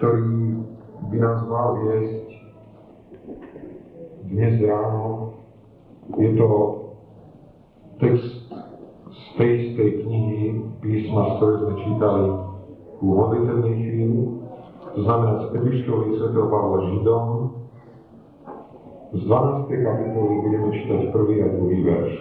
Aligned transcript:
ktorý 0.00 0.56
by 1.12 1.16
nás 1.20 1.44
mal 1.44 1.76
viesť 1.76 2.24
dnes 4.32 4.56
ráno. 4.64 5.36
Je 6.16 6.40
to 6.40 6.48
text 8.00 8.48
z 9.12 9.20
tej 9.36 9.50
istej 9.60 9.90
knihy 10.00 10.56
písma, 10.80 11.20
z 11.20 11.32
ktorej 11.36 11.56
sme 11.60 11.74
čítali 11.84 12.24
v 12.96 13.02
modlitevnej 13.04 13.74
chvíli, 13.76 14.08
to 14.96 15.00
znamená 15.04 15.32
z 15.36 15.44
Epištoly 15.60 16.16
Sv. 16.16 16.32
Pavla 16.48 16.78
Židom. 16.80 17.28
Z 19.10 19.22
12. 19.28 19.84
kapitoly 19.84 20.34
budeme 20.48 20.68
čítať 20.80 21.00
prvý 21.12 21.44
a 21.44 21.46
druhý 21.52 21.78
verš. 21.84 22.12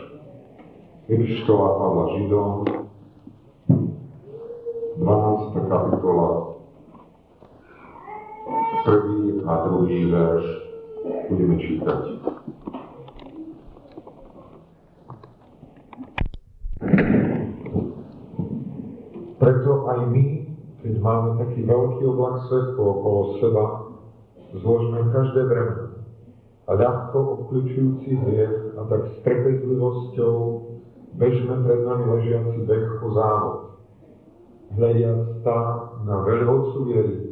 Epištola 1.08 1.68
Pavla 1.80 2.06
Židom, 2.12 2.52
12. 5.00 5.72
kapitola, 5.72 6.28
prvý 8.86 9.44
a 9.44 9.54
druhý 9.68 10.00
verš 10.12 10.46
budeme 11.30 11.56
čítať. 11.60 12.02
Preto 19.40 19.72
aj 19.88 20.00
my, 20.12 20.24
keď 20.84 20.94
máme 21.00 21.30
taký 21.40 21.64
veľký 21.64 22.04
oblak 22.08 22.36
svetlo 22.52 22.84
okolo 22.84 23.22
seba, 23.40 23.66
zložme 24.60 25.00
každé 25.16 25.42
bremeno 25.48 25.88
a 26.70 26.78
ľahko 26.78 27.18
obklúčujúci 27.18 28.14
hriech 28.14 28.78
a 28.78 28.86
tak 28.86 29.02
s 29.10 29.16
trpezlivosťou 29.26 30.36
bežme 31.18 31.56
pred 31.66 31.82
nami 31.82 32.04
ležiaci 32.14 32.62
beh 32.70 32.88
o 33.02 33.08
závod, 33.18 33.60
hľadiac 34.78 35.42
tá 35.42 35.60
na 36.06 36.22
veľhovcu 36.30 36.78
viery 36.86 37.29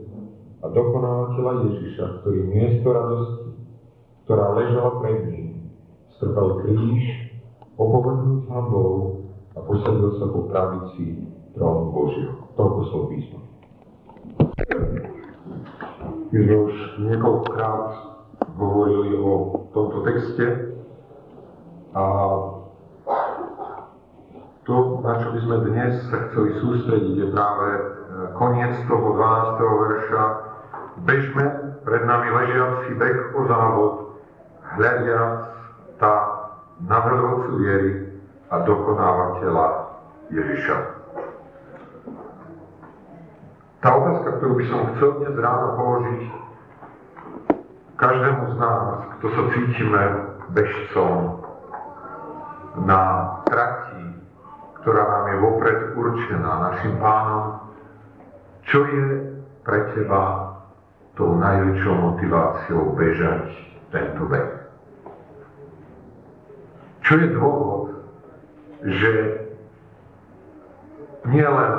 a 0.68 0.76
dokonávateľa 0.76 1.54
Ježiša, 1.72 2.06
ktorý 2.20 2.40
miesto 2.52 2.92
radosti, 2.92 3.48
ktorá 4.28 4.52
ležala 4.60 5.00
pred 5.00 5.20
ním, 5.32 5.72
strpal 6.20 6.59
kríž, 6.59 7.32
opovrhnúť 7.80 8.52
hambou 8.52 9.24
a 9.56 9.64
posadil 9.64 10.12
sa 10.20 10.28
po 10.28 10.52
pravici 10.52 11.24
trónu 11.56 11.96
Božieho. 11.96 12.36
Toľko 12.59 12.80
slov 12.92 13.04
písma. 13.16 13.40
My 16.28 16.38
sme 16.44 16.56
už 16.68 16.76
niekoľkokrát 17.08 17.88
hovorili 18.59 19.16
o 19.16 19.64
tomto 19.72 20.04
texte 20.04 20.46
a 21.96 22.04
to, 24.68 25.00
na 25.00 25.14
čo 25.24 25.28
by 25.31 25.40
sme 25.48 25.58
dnes 25.72 25.96
sa 26.12 26.28
chceli 26.28 26.59
sústrediť, 26.59 27.16
je 27.16 27.28
práve 27.31 27.68
e, 27.72 27.81
koniec 28.36 28.76
toho 28.84 29.16
12. 29.16 29.64
verša. 29.64 30.47
Bežme 31.06 31.45
pred 31.86 32.03
nami 32.06 32.28
ležiaci 32.31 32.92
beh 32.98 33.17
o 33.38 33.40
závod, 33.45 33.94
hľadiac 34.78 35.53
tá 36.02 36.14
na 36.86 37.00
viery 37.58 38.14
a 38.53 38.56
dokonávateľa 38.62 39.68
Ježiša. 40.30 40.78
Tá 43.81 43.90
otázka, 43.94 44.30
ktorú 44.42 44.53
by 44.58 44.66
som 44.70 44.80
chcel 44.98 45.09
dnes 45.22 45.36
ráno 45.38 45.68
položiť 45.78 46.22
každému 47.98 48.44
z 48.53 48.56
nás, 48.62 48.86
kto 49.18 49.25
sa 49.34 49.44
cítime 49.53 50.03
bežcom 50.53 51.42
na 52.86 53.02
trati, 53.50 54.02
ktorá 54.81 55.02
nám 55.02 55.25
je 55.34 55.38
vopred 55.42 55.80
určená 55.98 56.52
našim 56.70 56.94
pánom, 57.02 57.45
čo 58.70 58.86
je 58.86 59.06
pre 59.66 59.80
teba 59.98 60.47
tou 61.18 61.34
najväčšou 61.42 61.94
motiváciou 61.98 62.94
bežať 62.94 63.50
tento 63.90 64.23
beh? 64.30 64.50
Čo 67.02 67.14
je 67.18 67.28
dôvod, 67.34 67.86
že 68.86 69.12
nielen 71.25 71.74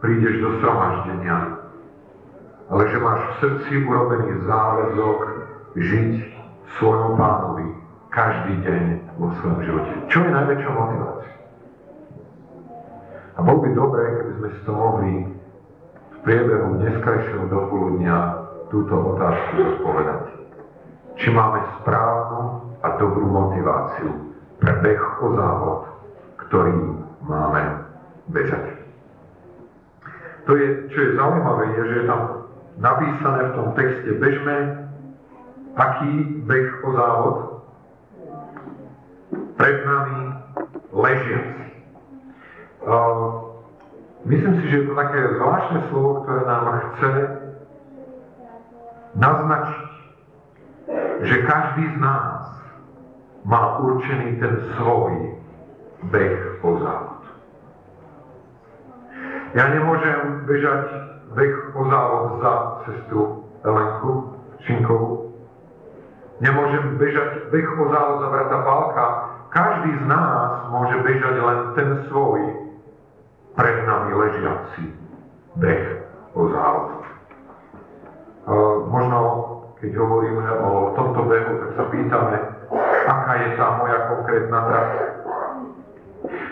prídeš 0.00 0.34
do 0.40 0.48
zhromaždenia, 0.62 1.60
ale 2.70 2.82
že 2.88 2.98
máš 3.02 3.20
v 3.20 3.34
srdci 3.42 3.72
urobený 3.84 4.46
záväzok 4.46 5.18
žiť 5.76 6.12
svojom 6.78 7.18
pánovi 7.18 7.66
každý 8.10 8.54
deň 8.64 8.84
vo 9.18 9.34
svojom 9.42 9.60
živote. 9.66 9.92
Čo 10.08 10.18
je 10.24 10.30
najväčšou 10.30 10.72
motiváciou? 10.72 11.38
A 13.34 13.38
bolo 13.42 13.58
by 13.64 13.70
dobré, 13.72 14.04
keby 14.20 14.32
sme 14.36 14.48
si 14.52 14.60
to 14.66 14.72
mohli 14.74 15.12
v 16.10 16.18
priebehu 16.22 16.68
dneskajšieho 16.76 17.44
dopoludnia 17.48 18.39
túto 18.70 18.94
otázku 18.94 19.54
odpovedať. 19.76 20.22
Či 21.20 21.28
máme 21.34 21.60
správnu 21.82 22.42
a 22.80 22.86
dobrú 22.96 23.26
motiváciu 23.28 24.30
pre 24.62 24.72
beh 24.80 25.02
o 25.20 25.26
závod, 25.36 25.80
ktorý 26.46 26.74
máme 27.26 27.62
bežať. 28.30 28.80
To 30.48 30.56
je, 30.56 30.88
čo 30.88 30.98
je 30.98 31.10
zaujímavé, 31.18 31.64
je, 31.76 31.82
že 31.84 31.96
je 32.00 32.06
tam 32.08 32.22
napísané 32.80 33.40
v 33.52 33.54
tom 33.58 33.68
texte, 33.76 34.10
bežme, 34.16 34.56
aký 35.76 36.12
beh 36.48 36.68
o 36.86 36.88
závod, 36.96 37.36
pred 39.60 39.76
nami 39.84 40.20
ležiaci. 40.88 41.66
Uh, 42.80 43.60
myslím 44.24 44.56
si, 44.56 44.64
že 44.72 44.76
je 44.80 44.86
to 44.88 44.94
také 44.96 45.20
zvláštne 45.36 45.80
slovo, 45.92 46.24
ktoré 46.24 46.42
nám 46.48 46.64
chce 46.96 47.10
naznačiť, 49.16 49.90
že 51.20 51.36
každý 51.46 51.84
z 51.94 51.96
nás 52.00 52.50
má 53.44 53.80
určený 53.80 54.36
ten 54.38 54.54
svoj 54.76 55.14
beh 56.12 56.40
o 56.64 56.70
závod. 56.80 57.22
Ja 59.56 59.66
nemôžem 59.74 60.46
bežať 60.46 60.84
beh 61.34 61.56
o 61.74 61.80
závod 61.90 62.24
za 62.38 62.54
sestru 62.86 63.22
Elenku 63.66 64.38
Šinkovú. 64.62 65.34
Nemôžem 66.40 66.96
bežať 66.96 67.50
beh 67.50 67.68
o 67.80 67.84
závod 67.90 68.16
za 68.24 68.28
brata 68.30 68.58
Pálka. 68.62 69.06
Každý 69.50 69.90
z 69.98 70.04
nás 70.06 70.70
môže 70.70 70.96
bežať 71.02 71.36
len 71.42 71.58
ten 71.74 71.88
svoj 72.06 72.40
pred 73.58 73.76
nami 73.82 74.12
ležiaci 74.14 74.84
beh 75.58 75.84
o 76.38 76.42
závod. 76.54 76.99
Možno, 78.88 79.18
keď 79.80 79.90
hovoríme 79.96 80.44
o 80.60 80.70
tomto 80.96 81.20
behu, 81.28 81.52
tak 81.64 81.70
sa 81.76 81.84
pýtame, 81.88 82.36
aká 83.08 83.32
je 83.40 83.48
tá 83.56 83.66
moja 83.80 83.98
konkrétna 84.12 84.58
trasa. 84.68 85.04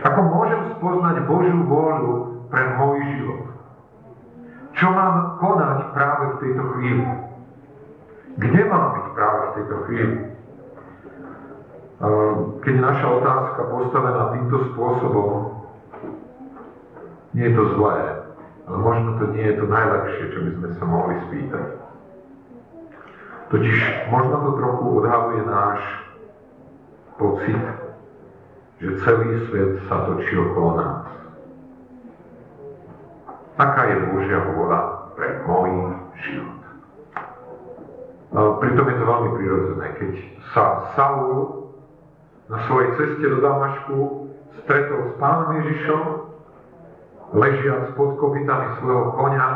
Ako 0.08 0.20
môžem 0.30 0.60
spoznať 0.78 1.16
Božiu 1.26 1.58
vôľu 1.68 2.12
pre 2.48 2.64
môj 2.78 2.98
život. 3.18 3.44
Čo 4.78 4.94
mám 4.94 5.42
konať 5.42 5.78
práve 5.90 6.24
v 6.32 6.38
tejto 6.38 6.62
chvíli? 6.72 7.04
Kde 8.38 8.62
mám 8.70 8.86
byť 8.94 9.06
práve 9.18 9.40
v 9.42 9.54
tejto 9.58 9.76
chvíli? 9.84 10.16
Keď 12.62 12.72
je 12.78 12.82
naša 12.82 13.06
otázka 13.10 13.60
postavená 13.74 14.22
týmto 14.38 14.70
spôsobom, 14.70 15.30
nie 17.34 17.50
je 17.50 17.54
to 17.58 17.64
zlé, 17.74 18.17
ale 18.68 18.76
možno 18.76 19.16
to 19.16 19.32
nie 19.32 19.48
je 19.48 19.56
to 19.56 19.64
najlepšie, 19.64 20.24
čo 20.36 20.38
by 20.44 20.50
sme 20.60 20.68
sa 20.76 20.84
mohli 20.84 21.16
spýtať. 21.24 21.68
Totiž 23.48 23.76
možno 24.12 24.36
to 24.44 24.50
trochu 24.60 24.84
odhaluje 25.00 25.40
náš 25.48 25.80
pocit, 27.16 27.60
že 28.76 29.00
celý 29.00 29.48
svet 29.48 29.80
sa 29.88 30.04
točí 30.04 30.36
okolo 30.36 30.70
nás. 30.76 31.08
Aká 33.56 33.88
je 33.88 33.96
Božia 34.12 34.38
vôľa 34.52 34.80
pre 35.16 35.42
môj 35.48 35.96
život? 36.28 36.60
Pritom 38.36 38.84
je 38.84 38.96
to 39.00 39.04
veľmi 39.08 39.30
prirodzené. 39.40 39.86
Keď 39.96 40.12
sa 40.52 40.92
Saul 40.92 41.72
na 42.52 42.60
svojej 42.68 43.00
ceste 43.00 43.24
do 43.32 43.40
Damašku 43.40 44.28
stretol 44.60 45.08
s 45.08 45.12
pánom 45.16 45.56
Ježišom, 45.56 46.27
ležiac 47.32 47.92
pod 47.96 48.16
kopytami 48.16 48.68
svojho 48.80 49.12
konia, 49.16 49.48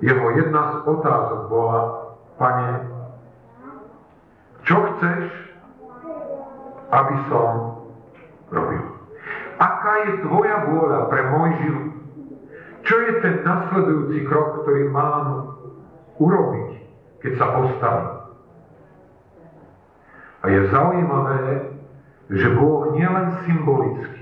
jeho 0.00 0.26
jedna 0.36 0.62
z 0.62 0.74
otázok 0.84 1.40
bola, 1.48 1.80
pane, 2.36 2.70
čo 4.64 4.76
chceš, 4.76 5.24
aby 6.92 7.16
som 7.28 7.50
robil? 8.52 8.94
aká 9.58 9.92
je 10.10 10.12
tvoja 10.26 10.56
vôľa 10.70 11.00
pre 11.12 11.20
môj 11.30 11.50
život. 11.62 11.90
Čo 12.84 12.94
je 13.00 13.12
ten 13.24 13.34
nasledujúci 13.40 14.28
krok, 14.28 14.64
ktorý 14.64 14.92
mám 14.92 15.56
urobiť, 16.20 16.70
keď 17.24 17.32
sa 17.40 17.46
postavím? 17.56 18.12
A 20.44 20.52
je 20.52 20.60
zaujímavé, 20.68 21.44
že 22.28 22.48
Boh 22.60 22.92
nielen 22.92 23.40
symbolicky 23.48 24.13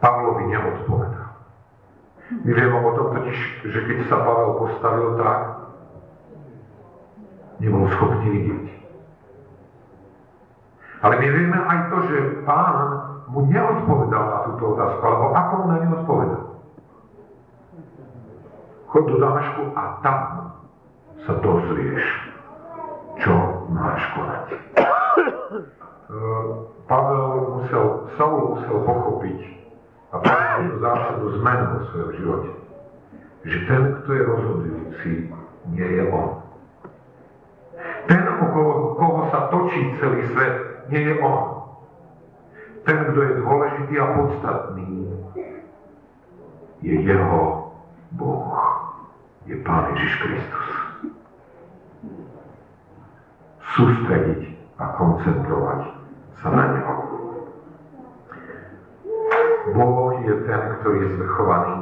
Pavlovi 0.00 0.48
neodpovedá. 0.48 1.24
My 2.30 2.50
vieme 2.56 2.76
o 2.80 2.92
tom 2.96 3.08
totiž, 3.20 3.38
že 3.68 3.78
keď 3.84 3.96
sa 4.08 4.16
Pavel 4.24 4.50
postavil 4.56 5.08
tak, 5.20 5.40
nebol 7.60 7.84
schopný 7.92 8.26
vidieť. 8.32 8.66
Ale 11.04 11.14
my 11.20 11.26
vieme 11.28 11.58
aj 11.58 11.78
to, 11.92 11.96
že 12.08 12.16
pán 12.48 12.76
mu 13.28 13.44
neodpovedal 13.44 14.24
na 14.24 14.38
túto 14.48 14.64
otázku, 14.72 15.00
alebo 15.04 15.26
ako 15.36 15.52
mu 15.52 15.64
na 15.68 15.76
ňu 15.84 15.88
odpovedal. 16.00 16.42
Chod 18.90 19.04
do 19.06 19.16
Damašku 19.20 19.62
a 19.76 19.82
tam 20.02 20.20
sa 21.28 21.32
dozvieš, 21.44 22.04
čo 23.20 23.32
máš 23.68 24.00
konať. 24.16 24.46
Pavel 26.90 27.22
musel, 27.60 27.84
Saul 28.18 28.56
musel 28.56 28.76
pochopiť 28.82 29.59
a 30.10 30.16
tú 30.66 30.76
zásadu 30.82 31.24
zmenu 31.38 31.64
vo 31.70 31.80
svojom 31.90 32.10
živote, 32.18 32.50
že 33.46 33.58
ten, 33.70 33.82
kto 34.02 34.10
je 34.10 34.22
rozhodujúci, 34.26 35.10
nie 35.70 35.88
je 35.88 36.04
on. 36.10 36.42
Ten, 38.10 38.22
okolo 38.26 38.98
koho 38.98 39.22
sa 39.30 39.48
točí 39.54 39.80
celý 40.02 40.26
svet, 40.34 40.54
nie 40.90 41.02
je 41.06 41.14
on. 41.22 41.62
Ten, 42.82 42.98
kto 43.06 43.18
je 43.22 43.32
dôležitý 43.38 43.94
a 44.02 44.06
podstatný, 44.18 44.90
je 46.80 46.96
jeho 46.96 47.70
Boh. 48.16 48.56
Je 49.48 49.56
Pán 49.64 49.94
Ježiš 49.96 50.12
Kristus. 50.20 50.68
Sústrediť 53.72 54.52
a 54.76 54.84
koncentrovať 54.98 55.80
sa 56.42 56.48
na 56.50 56.64
Neho. 56.76 57.29
Boh 59.68 60.16
je 60.24 60.34
ten, 60.48 60.62
ktorý 60.80 60.98
je 61.04 61.08
zvrchovaný. 61.20 61.76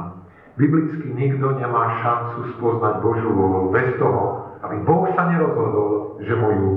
Biblicky 0.59 1.07
nikto 1.15 1.55
nemá 1.55 2.03
šancu 2.03 2.51
spoznať 2.59 2.99
Božú 2.99 3.31
vôľu 3.31 3.71
bez 3.71 3.95
toho, 3.95 4.51
aby 4.59 4.75
Boh 4.83 5.07
sa 5.15 5.23
nerozhodol, 5.31 6.19
že 6.19 6.33
mu 6.35 6.49
ju 6.51 6.69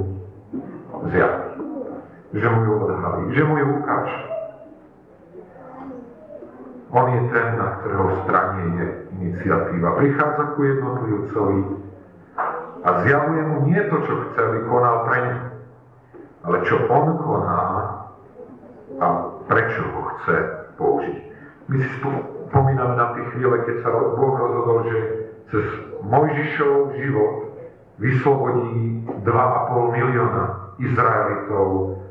zjaví, 1.10 1.50
že 2.38 2.46
mu 2.46 2.60
ju 2.62 2.72
odhalí, 2.86 3.22
že 3.34 3.42
mu 3.42 3.54
ju 3.58 3.66
ukáže. 3.82 4.20
On 6.92 7.06
je 7.08 7.22
ten, 7.32 7.48
na 7.56 7.68
ktorého 7.80 8.10
strane 8.22 8.60
je 8.78 8.86
iniciatíva. 9.18 9.96
Prichádza 9.98 10.44
ku 10.54 10.60
jednotlivcovi 10.60 11.60
a 12.84 12.88
zjavuje 13.02 13.42
mu 13.48 13.56
nie 13.66 13.80
to, 13.90 13.96
čo 14.06 14.14
chce, 14.28 14.38
aby 14.38 14.58
konal 14.70 14.96
pre 15.08 15.18
ne, 15.26 15.34
ale 16.46 16.56
čo 16.68 16.76
on 16.86 17.06
koná 17.18 17.62
a 19.02 19.06
prečo 19.50 19.82
ho 19.90 20.02
chce 20.14 20.61
použiť. 20.82 21.16
My 21.70 21.76
si 21.78 21.88
spomíname 22.50 22.94
na 22.98 23.06
tie 23.14 23.24
chvíle, 23.32 23.56
keď 23.62 23.76
sa 23.86 23.90
Boh 23.94 24.34
rozhodol, 24.34 24.78
že 24.90 24.98
cez 25.54 25.66
Mojžišov 26.02 26.74
život 26.98 27.34
vyslobodí 28.02 29.06
2,5 29.22 29.94
milióna 29.94 30.44
Izraelitov 30.82 31.66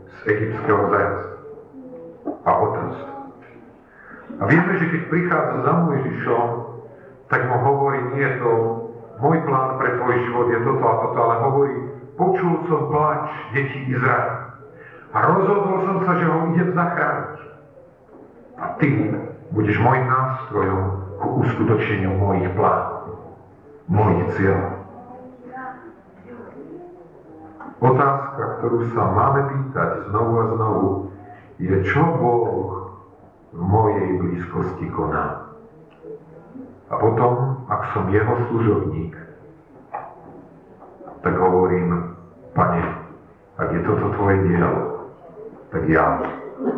z 0.08 0.20
egyptského 0.32 0.82
zajazda 0.88 1.32
a 2.48 2.52
otrstva. 2.58 3.14
A 4.40 4.44
vieme, 4.48 4.72
že 4.80 4.86
keď 4.88 5.02
prichádza 5.12 5.58
za 5.68 5.74
Mojžišom, 5.84 6.50
tak 7.28 7.42
mu 7.48 7.58
hovorí, 7.60 8.00
nie 8.16 8.30
to 8.40 8.52
môj 9.20 9.38
plán 9.46 9.78
pre 9.78 10.00
tvoj 10.00 10.16
život, 10.26 10.48
je 10.50 10.60
toto 10.64 10.86
a 10.88 10.96
toto, 11.06 11.20
ale 11.20 11.36
hovorí, 11.44 11.76
počul 12.16 12.54
som 12.66 12.90
pláč 12.90 13.30
detí 13.54 13.80
Izraela. 13.92 14.58
A 15.12 15.18
rozhodol 15.28 15.76
som 15.86 15.98
sa, 16.08 16.12
že 16.16 16.26
ho 16.26 16.38
idem 16.56 16.72
zachrániť. 16.72 17.51
A 18.62 18.78
ty 18.78 19.10
budeš 19.50 19.82
môjim 19.82 20.06
nástrojom 20.06 20.82
ku 21.18 21.28
uskutočeniu 21.42 22.14
mojich 22.14 22.54
plánov, 22.54 23.18
mojich 23.90 24.30
cieľov. 24.38 24.78
Otázka, 27.82 28.62
ktorú 28.62 28.94
sa 28.94 29.04
máme 29.10 29.42
pýtať 29.50 29.90
znovu 30.14 30.34
a 30.38 30.46
znovu, 30.54 30.88
je, 31.58 31.76
čo 31.90 32.06
Boh 32.22 32.94
v 33.50 33.62
mojej 33.66 34.08
blízkosti 34.22 34.86
koná. 34.94 35.50
A 36.90 36.94
potom, 37.02 37.66
ak 37.66 37.82
som 37.98 38.14
jeho 38.14 38.34
služobník, 38.50 39.18
tak 41.26 41.34
hovorím, 41.38 42.14
Pane, 42.54 42.84
ak 43.58 43.68
je 43.74 43.82
toto 43.88 44.14
tvoje 44.14 44.38
dielo, 44.46 45.08
tak 45.74 45.88
ja 45.88 46.20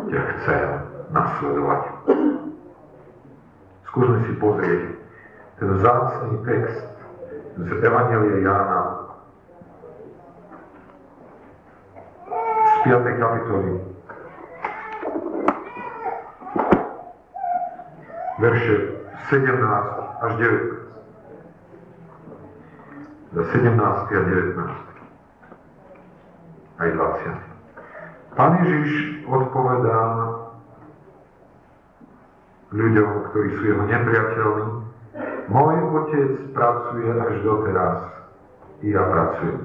ťa 0.08 0.20
chcem 0.38 0.83
nasledovať. 1.14 1.82
Skúsme 3.86 4.18
si 4.26 4.32
pozrieť 4.42 4.82
ten 5.62 5.70
zácný 5.78 6.42
text 6.42 6.82
z 7.54 7.68
Evangelia 7.86 8.42
Jána 8.42 9.04
5. 12.84 12.90
kapitoly. 13.16 13.80
Verše 18.42 18.76
17 19.30 20.26
až 20.26 20.32
19. 20.36 20.84
17 23.34 23.78
a 23.88 24.20
19. 24.20 24.58
Aj 26.74 26.90
20. 26.90 28.34
Pán 28.34 28.52
Ježiš 28.66 29.22
odpovedá 29.30 30.33
ľuďom, 32.74 33.08
ktorí 33.30 33.48
sú 33.54 33.62
jeho 33.70 33.84
nepriateľní, 33.86 34.66
môj 35.46 35.76
otec 35.94 36.30
pracuje 36.50 37.08
až 37.14 37.34
doteraz, 37.46 37.98
i 38.82 38.90
ja 38.90 39.02
pracujem. 39.06 39.62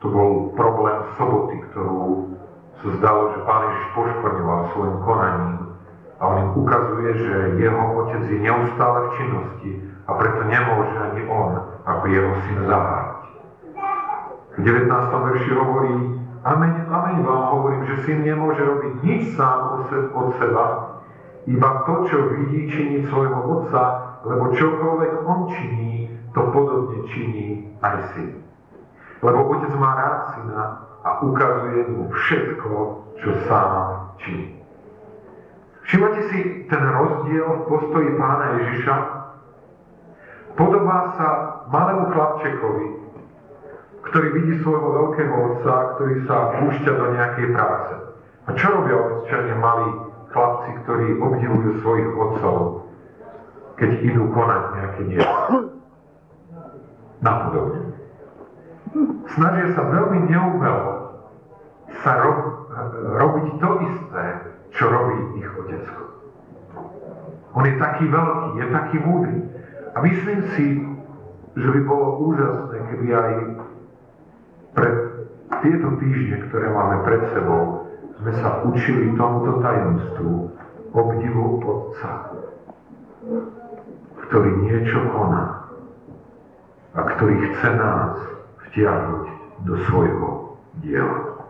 To 0.00 0.06
bol 0.08 0.30
problém 0.56 0.98
soboty, 1.20 1.60
ktorú 1.70 2.32
sa 2.80 2.88
zdalo, 2.96 3.36
že 3.36 3.38
Pán 3.44 3.62
Ježiš 3.68 3.86
poškodňoval 3.92 4.60
svojim 4.72 4.98
konaním 5.04 5.60
a 6.16 6.22
on 6.24 6.36
im 6.40 6.50
ukazuje, 6.56 7.10
že 7.20 7.34
jeho 7.60 7.82
otec 8.00 8.22
je 8.24 8.38
neustále 8.40 8.98
v 9.04 9.10
činnosti 9.20 9.70
a 10.08 10.10
preto 10.16 10.40
nemôže 10.48 10.96
ani 10.96 11.22
on 11.28 11.50
ako 11.84 12.04
jeho 12.08 12.32
syn 12.48 12.58
zahájiť. 12.64 13.20
V 14.50 14.60
19. 14.64 14.88
verši 15.28 15.52
hovorí, 15.54 15.94
amen, 16.48 16.72
amen 16.88 17.18
vám 17.22 17.44
hovorím, 17.54 17.82
že 17.86 18.02
syn 18.08 18.24
nemôže 18.24 18.64
robiť 18.64 18.92
nič 19.04 19.22
sám 19.36 19.84
od 20.16 20.28
seba, 20.40 20.89
iba 21.48 21.70
to, 21.88 21.94
čo 22.10 22.18
vidí, 22.36 22.68
činí 22.68 23.08
svojho 23.08 23.40
otca, 23.40 23.82
lebo 24.28 24.52
čokoľvek 24.52 25.12
on 25.24 25.40
činí, 25.56 26.12
to 26.36 26.40
podobne 26.52 27.08
činí 27.08 27.72
aj 27.80 27.96
syn. 28.12 28.44
Lebo 29.24 29.48
otec 29.56 29.72
má 29.80 29.96
rád 29.96 30.18
syna 30.36 30.64
a 31.00 31.10
ukazuje 31.24 31.80
mu 31.88 32.12
všetko, 32.12 32.70
čo 33.24 33.30
sám 33.48 34.12
činí. 34.20 34.60
Všimnite 35.88 36.22
si 36.30 36.40
ten 36.68 36.82
rozdiel 36.86 37.48
v 37.50 37.66
postoji 37.66 38.08
pána 38.20 38.60
Ježiša? 38.60 38.96
Podobá 40.54 40.98
sa 41.16 41.28
malému 41.72 42.12
chlapčekovi, 42.12 42.86
ktorý 44.12 44.28
vidí 44.38 44.54
svojho 44.60 44.88
veľkého 44.92 45.34
otca, 45.50 45.72
ktorý 45.96 46.14
sa 46.28 46.36
púšťa 46.60 46.92
do 46.94 47.06
nejakej 47.16 47.48
práce. 47.56 47.92
A 48.44 48.50
čo 48.54 48.66
robia 48.70 48.96
občania 48.98 49.56
malí 49.56 50.09
chlapci, 50.30 50.70
ktorí 50.86 51.06
obdivujú 51.18 51.70
svojich 51.82 52.10
otcov, 52.14 52.56
keď 53.76 53.90
idú 54.06 54.22
konať 54.30 54.62
nejaké 54.78 55.00
niečo? 55.10 55.34
Napodobne 57.20 57.90
snažia 59.34 59.66
sa 59.74 59.82
veľmi 59.86 60.26
neumelo 60.26 60.92
sa 62.02 62.12
ro, 62.22 62.32
robiť 63.18 63.46
to 63.58 63.70
isté, 63.86 64.24
čo 64.74 64.84
robí 64.88 65.42
ich 65.42 65.50
otecko. 65.58 66.02
On 67.58 67.66
je 67.66 67.74
taký 67.82 68.06
veľký, 68.06 68.48
je 68.62 68.66
taký 68.70 68.96
múdry. 69.02 69.36
A 69.90 69.98
myslím 70.06 70.40
si, 70.54 70.66
že 71.58 71.66
by 71.66 71.80
bolo 71.82 72.30
úžasné, 72.30 72.76
keby 72.94 73.06
aj 73.10 73.32
pre 74.78 74.90
tieto 75.66 75.88
týždne, 75.98 76.46
ktoré 76.46 76.70
máme 76.70 77.02
pred 77.02 77.22
sebou, 77.34 77.79
sme 78.20 78.32
sa 78.36 78.60
učili 78.68 79.16
tomuto 79.16 79.64
tajomstvu 79.64 80.32
obdivu 80.92 81.44
Otca, 81.64 82.36
ktorý 84.28 84.50
niečo 84.60 85.00
koná 85.08 85.72
a 86.92 87.00
ktorý 87.16 87.34
chce 87.48 87.70
nás 87.80 88.12
vtiahnuť 88.68 89.24
do 89.64 89.74
svojho 89.88 90.28
diela. 90.84 91.48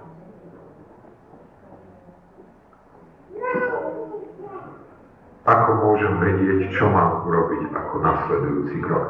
Ako 5.51 5.71
môžem 5.75 6.15
vedieť, 6.23 6.71
čo 6.79 6.87
mám 6.87 7.27
urobiť 7.27 7.75
ako 7.75 7.95
nasledujúci 7.99 8.79
krok? 8.87 9.07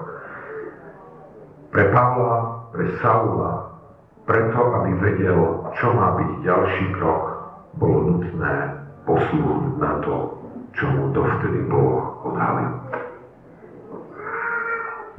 Pre 1.68 1.84
Pavla, 1.92 2.64
pre 2.72 2.96
Saula, 3.04 3.76
preto, 4.24 4.60
aby 4.80 4.90
vedel, 4.96 5.68
čo 5.76 5.92
má 5.92 6.16
byť 6.16 6.30
ďalší 6.40 6.86
krok, 6.96 7.39
bolo 7.78 7.98
nutné 8.18 8.54
posunúť 9.06 9.62
na 9.78 9.92
to 10.02 10.40
čo 10.80 10.86
mu 10.86 11.10
dovtedy 11.12 11.66
Boh 11.66 12.24
odhalil. 12.24 12.72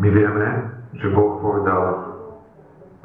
My 0.01 0.09
vieme, 0.09 0.47
že 0.97 1.13
Boh 1.13 1.37
povedal, 1.37 1.83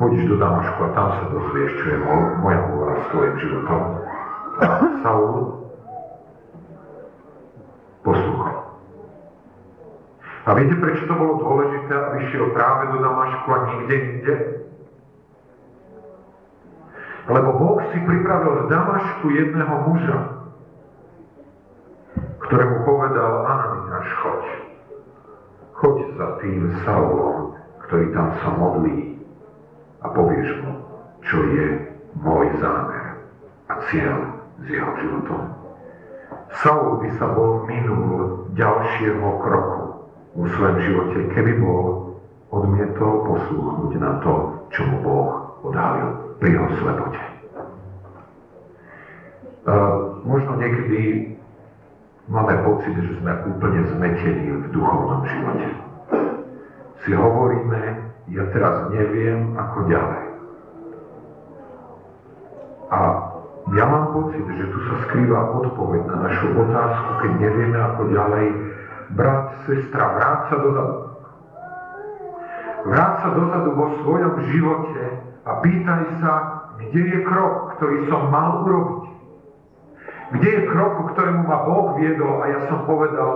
pôjdeš 0.00 0.24
do 0.30 0.36
Damašku 0.40 0.80
a 0.80 0.94
tam 0.96 1.08
sa 1.20 1.24
dozvieš, 1.28 1.72
čo 1.82 1.86
je 1.92 1.98
moja 2.40 2.60
vôľa 2.72 2.94
s 2.96 3.04
tvojim 3.12 3.34
životom. 3.44 3.82
A 4.56 4.66
Saul 5.04 5.36
poslúchal. 8.00 8.56
A 10.46 10.48
viete, 10.54 10.78
prečo 10.78 11.04
to 11.10 11.14
bolo 11.18 11.42
dôležité, 11.42 11.92
aby 11.92 12.18
šiel 12.32 12.54
práve 12.54 12.94
do 12.94 12.98
Damašku 13.02 13.48
a 13.50 13.58
nikde 13.68 13.96
inde? 13.98 14.34
Lebo 17.26 17.50
Boh 17.58 17.82
si 17.90 17.98
pripravil 18.06 18.54
v 18.62 18.70
Damašku 18.70 19.26
jedného 19.34 19.76
muža, 19.90 20.18
ktorému 22.46 22.76
povedal 22.86 23.32
Ananiáš, 23.50 24.08
choď. 24.22 24.44
Choď 25.74 25.96
za 26.14 26.28
tým 26.38 26.70
Saulom, 26.86 27.58
ktorý 27.82 28.14
tam 28.14 28.30
sa 28.38 28.50
modlí 28.54 29.18
a 30.00 30.06
povieš 30.14 30.50
mu, 30.62 30.72
čo 31.26 31.36
je 31.50 31.66
môj 32.22 32.46
zámer 32.62 33.18
a 33.66 33.74
cieľ 33.90 34.18
s 34.62 34.66
jeho 34.70 34.90
životom. 35.02 35.42
Saul 36.62 37.02
by 37.02 37.10
sa 37.18 37.26
bol 37.34 37.66
minul 37.66 38.46
ďalšieho 38.54 39.28
kroku 39.42 39.82
vo 40.38 40.44
svojom 40.54 40.78
živote, 40.78 41.18
keby 41.34 41.52
bol 41.58 42.14
odmietol 42.54 43.26
poslúchnuť 43.26 43.92
na 43.98 44.22
to, 44.22 44.62
čo 44.70 44.86
mu 44.86 45.02
Boh 45.02 45.30
odhalil 45.66 46.25
pri 46.40 46.48
jeho 46.52 46.68
slepote. 46.80 47.22
Uh, 49.66 50.22
možno 50.22 50.52
niekedy 50.62 51.34
máme 52.30 52.54
pocit, 52.62 52.94
že 52.94 53.18
sme 53.18 53.32
úplne 53.50 53.82
zmetení 53.96 54.46
v 54.62 54.66
duchovnom 54.70 55.26
živote. 55.26 55.68
Si 57.02 57.10
hovoríme, 57.14 57.82
ja 58.30 58.44
teraz 58.54 58.90
neviem, 58.94 59.54
ako 59.58 59.78
ďalej. 59.90 60.24
A 62.86 62.98
ja 63.74 63.84
mám 63.90 64.14
pocit, 64.14 64.46
že 64.46 64.64
tu 64.70 64.78
sa 64.86 64.94
skrýva 65.10 65.50
odpoveď 65.58 66.02
na 66.06 66.16
našu 66.30 66.46
otázku, 66.54 67.10
keď 67.26 67.32
nevieme, 67.42 67.78
ako 67.82 68.02
ďalej. 68.14 68.46
Brat, 69.18 69.66
sestra, 69.66 70.14
vráť 70.14 70.40
sa 70.50 70.56
dozadu. 70.62 70.96
Vráť 72.86 73.14
sa 73.18 73.28
dozadu 73.34 73.70
vo 73.74 73.86
svojom 74.02 74.34
živote 74.46 75.02
a 75.46 75.50
pýtaj 75.62 76.02
sa, 76.18 76.32
kde 76.82 77.02
je 77.06 77.18
krok, 77.22 77.78
ktorý 77.78 78.10
som 78.10 78.28
mal 78.34 78.66
urobiť. 78.66 79.02
Kde 80.26 80.48
je 80.50 80.62
krok, 80.74 81.14
ktorému 81.14 81.46
ma 81.46 81.58
Boh 81.62 81.94
viedol 82.02 82.42
a 82.42 82.50
ja 82.50 82.60
som 82.66 82.82
povedal, 82.82 83.30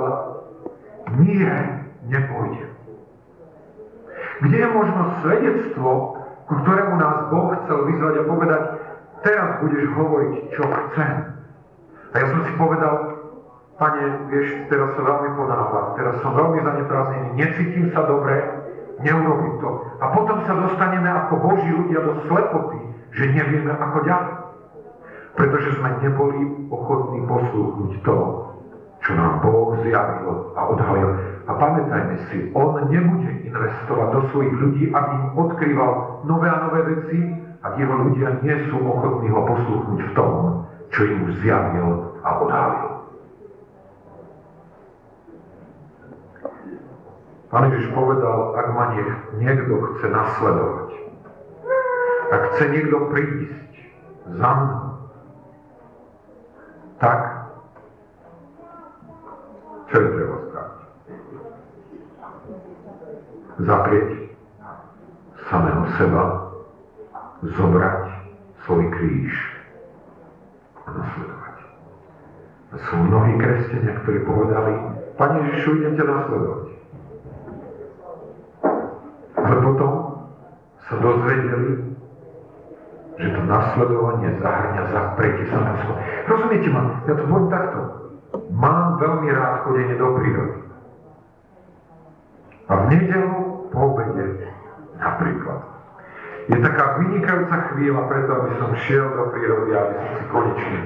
nie, 1.22 1.46
nepôjdem. 2.10 2.70
Kde 4.42 4.56
je 4.58 4.68
možno 4.74 5.02
svedectvo, 5.22 5.90
ku 6.50 6.54
ktorému 6.66 6.94
nás 6.98 7.30
Boh 7.30 7.54
chcel 7.62 7.78
vyzvať 7.86 8.14
a 8.18 8.22
povedať, 8.26 8.62
teraz 9.22 9.48
budeš 9.62 9.86
hovoriť, 9.94 10.32
čo 10.58 10.62
chcem. 10.66 11.14
A 12.10 12.14
ja 12.18 12.26
som 12.26 12.40
si 12.42 12.52
povedal, 12.58 12.94
pane, 13.78 14.04
vieš, 14.34 14.66
teraz 14.66 14.90
sa 14.98 15.02
veľmi 15.06 15.30
ponáhľam, 15.38 15.86
teraz 15.94 16.14
som 16.26 16.34
veľmi 16.34 16.58
zaneprázdnený, 16.58 17.28
necítim 17.38 17.86
sa 17.94 18.02
dobre, 18.02 18.59
neurobím 19.02 19.54
to. 19.60 19.70
A 20.00 20.04
potom 20.12 20.38
sa 20.44 20.54
dostaneme 20.56 21.08
ako 21.08 21.34
Boží 21.44 21.68
ľudia 21.68 22.00
do 22.04 22.12
slepoty, 22.28 22.78
že 23.16 23.24
nevieme 23.32 23.72
ako 23.74 23.98
ďalej. 24.04 24.34
Pretože 25.34 25.70
sme 25.78 25.90
neboli 26.04 26.40
ochotní 26.68 27.20
poslúchnuť 27.24 27.92
to, 28.02 28.16
čo 29.00 29.10
nám 29.16 29.40
Boh 29.40 29.78
zjavil 29.80 30.52
a 30.52 30.60
odhalil. 30.68 31.10
A 31.48 31.52
pamätajme 31.56 32.16
si, 32.28 32.38
On 32.52 32.76
nebude 32.92 33.30
investovať 33.48 34.08
do 34.12 34.20
svojich 34.30 34.54
ľudí, 34.54 34.84
aby 34.92 35.12
im 35.16 35.26
odkrýval 35.34 36.22
nové 36.28 36.46
a 36.46 36.58
nové 36.68 36.80
veci, 36.94 37.18
ak 37.60 37.76
jeho 37.76 37.94
ľudia 38.08 38.40
nie 38.44 38.56
sú 38.68 38.76
ochotní 38.84 39.28
ho 39.32 39.40
poslúchnuť 39.44 40.00
v 40.00 40.12
tom, 40.16 40.32
čo 40.92 41.00
im 41.08 41.18
už 41.28 41.32
zjavil 41.44 41.88
a 42.20 42.28
odhalil. 42.40 42.99
Pán 47.50 47.66
Ježiš 47.66 47.90
povedal, 47.90 48.54
ak 48.54 48.66
ma 48.78 48.84
niekto 49.42 49.74
chce 49.98 50.06
nasledovať, 50.06 50.90
ak 52.30 52.42
chce 52.54 52.64
niekto 52.70 52.96
prísť 53.10 53.74
za 54.38 54.50
mnou, 54.54 55.10
tak 57.02 57.18
čo 59.90 59.96
je 59.98 60.08
treba 60.14 60.36
spraviť? 60.46 60.80
Zaprieť 63.60 64.10
samého 65.50 65.84
seba, 65.98 66.24
zobrať 67.42 68.02
svoj 68.62 68.84
kríž 68.94 69.34
a 70.86 70.88
nasledovať. 70.94 71.56
A 72.70 72.74
sú 72.78 72.94
mnohí 72.94 73.34
kresťania, 73.42 73.98
ktorí 74.06 74.22
povedali, 74.22 75.00
Pane 75.20 75.36
Ježišu, 75.36 75.84
idem 75.84 76.00
nasledovať. 76.00 76.64
Ale 79.36 79.56
potom 79.60 79.92
sa 80.90 80.96
dozvedeli, 80.98 81.94
že 83.14 83.28
to 83.30 83.40
nasledovanie 83.46 84.34
zahrňa 84.42 84.82
zapretie 84.90 85.46
seba. 85.46 85.70
Rozumiete 86.26 86.68
ma? 86.74 86.98
Ja 87.06 87.14
to 87.14 87.24
poviem 87.30 87.46
takto. 87.46 87.78
Mám 88.50 88.98
veľmi 88.98 89.28
rád 89.30 89.54
chodenie 89.62 89.94
do 89.94 90.08
prírody. 90.18 90.58
A 92.70 92.72
v 92.74 92.82
nedelu 92.90 93.38
po 93.70 93.78
obede 93.94 94.50
napríklad. 94.98 95.60
Je 96.50 96.56
taká 96.58 96.98
vynikajúca 96.98 97.56
chvíľa 97.70 98.02
preto, 98.10 98.30
aby 98.42 98.50
som 98.58 98.70
šiel 98.82 99.06
do 99.14 99.24
prírody, 99.30 99.70
aby 99.70 99.94
som 99.94 100.10
si 100.18 100.24
konečne 100.34 100.80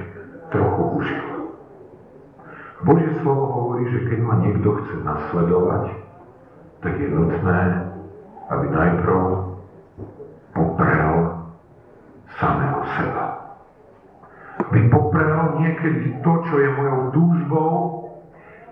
trochu 0.53 0.81
užil. 1.01 1.25
Božie 2.85 3.11
slovo 3.25 3.45
hovorí, 3.49 3.89
že 3.89 4.05
keď 4.05 4.19
ma 4.21 4.35
niekto 4.45 4.69
chce 4.69 4.95
nasledovať, 5.01 5.83
tak 6.85 6.93
je 7.01 7.07
nutné, 7.09 7.61
aby 8.53 8.65
najprv 8.69 9.54
poprel 10.55 11.43
samého 12.39 12.81
seba 12.95 13.25
by 14.71 14.79
poprel 14.87 15.59
niekedy 15.59 16.15
to, 16.23 16.31
čo 16.47 16.55
je 16.57 16.69
mojou 16.79 16.99
túžbou, 17.11 17.71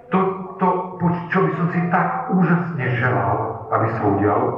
to, 0.09 0.19
to, 0.57 0.67
čo 1.29 1.39
by 1.43 1.51
som 1.59 1.67
si 1.75 1.81
tak 1.91 2.31
úžasne 2.31 2.85
želal, 2.97 3.67
aby 3.71 3.87
sa 3.93 4.01
udialo. 4.15 4.49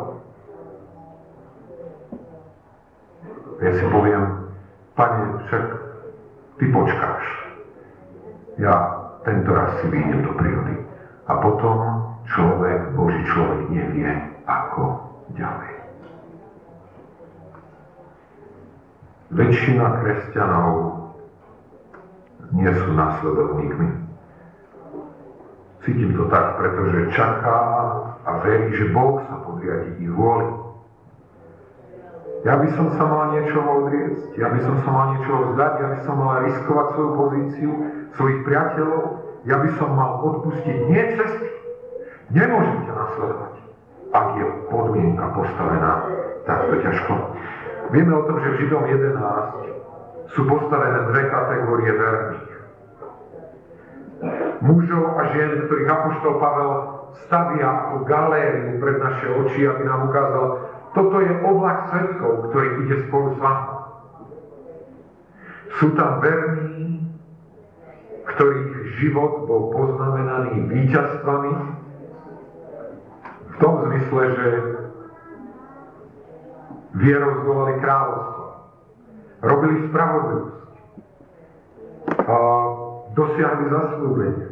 Ja 3.63 3.71
si 3.71 3.85
poviem, 3.87 4.21
pane, 4.93 5.21
však 5.47 5.63
ty 6.59 6.65
počkáš. 6.69 7.23
Ja 8.59 8.75
tento 9.23 9.51
raz 9.51 9.79
si 9.81 9.87
vyjdem 9.89 10.27
do 10.27 10.31
prírody. 10.37 10.75
A 11.25 11.33
potom 11.41 11.77
človek, 12.29 12.93
Boží 12.93 13.21
človek 13.33 13.61
nevie, 13.73 14.11
ako 14.45 15.01
ďalej. 15.33 15.74
Väčšina 19.33 20.05
kresťanov 20.05 20.73
nie 22.53 22.69
sú 22.69 22.89
následovníkmi. 22.93 23.89
Cítim 25.81 26.13
to 26.13 26.29
tak, 26.29 26.61
pretože 26.61 27.13
čaká 27.13 27.57
a 28.25 28.31
verí, 28.41 28.73
že 28.73 28.93
Boh 28.93 29.21
sa 29.25 29.41
podriadí 29.45 30.01
ich 30.01 30.13
vôli. 30.13 30.49
Ja 32.45 32.61
by 32.61 32.69
som 32.77 32.93
sa 32.93 33.03
mal 33.09 33.33
niečo 33.33 33.57
odriecť, 33.57 34.37
ja 34.37 34.53
by 34.53 34.59
som 34.61 34.75
sa 34.85 34.89
mal 34.93 35.05
niečo 35.17 35.33
vzdať, 35.33 35.73
ja 35.81 35.87
by 35.89 35.99
som 36.05 36.15
mal 36.21 36.45
riskovať 36.45 36.87
svoju 36.93 37.11
pozíciu, 37.17 37.71
svojich 38.13 38.39
priateľov, 38.45 39.03
ja 39.49 39.57
by 39.57 39.69
som 39.81 39.89
mal 39.97 40.11
odpustiť 40.21 40.77
nie 40.85 41.03
cesty. 41.17 41.49
Nemôžem 42.29 42.77
ťa 42.85 42.93
nasledovať, 42.93 43.53
ak 44.13 44.27
je 44.37 44.45
podmienka 44.69 45.25
postavená 45.33 45.91
takto 46.45 46.73
ťažko. 46.85 47.13
Vieme 47.93 48.13
o 48.17 48.25
tom, 48.25 48.37
že 48.41 48.49
v 48.49 48.59
Židom 48.65 48.83
11 48.89 50.33
sú 50.33 50.41
postavené 50.49 50.99
dve 51.11 51.21
kategórie 51.29 51.91
verných. 51.93 52.53
Mužov 54.63 55.05
a 55.21 55.21
žien, 55.35 55.69
ktorých 55.69 55.91
Apoštol 55.91 56.33
Pavel 56.41 56.71
stavia 57.27 57.67
ako 57.69 57.95
galériu 58.09 58.81
pred 58.81 58.97
naše 58.97 59.27
oči, 59.29 59.61
aby 59.69 59.83
nám 59.85 60.09
ukázal, 60.09 60.45
toto 60.95 61.15
je 61.21 61.33
oblak 61.43 61.91
svetkov, 61.91 62.49
ktorý 62.49 62.67
ide 62.87 62.95
spolu 63.05 63.27
s 63.35 63.37
vami. 63.37 63.73
Sú 65.75 65.87
tam 65.93 66.23
verní, 66.23 67.03
ktorých 68.25 68.71
život 69.03 69.45
bol 69.45 69.75
poznamenaný 69.75 70.71
víťazstvami, 70.71 71.53
v 73.55 73.63
tom 73.63 73.87
zmysle, 73.87 74.23
že 74.35 74.47
vierou 76.95 77.43
zdolali 77.43 77.75
kráľovstvo 77.83 78.45
robili 79.45 79.75
spravodlivosť 79.91 80.55
a 82.25 82.37
dosiahli 83.13 83.63
zaslúbenie. 83.69 84.45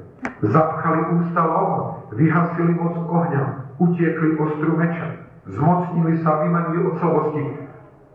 Zapchali 0.43 1.01
ústa 1.19 1.43
lom, 1.43 2.03
vyhasili 2.15 2.73
moc 2.75 2.95
ohňa, 2.95 3.43
utiekli 3.79 4.35
ostru 4.39 4.75
meča, 4.75 5.07
zmocnili 5.47 6.19
sa 6.23 6.43
vymanili 6.43 6.79
od 6.83 6.95
slabosti. 6.99 7.43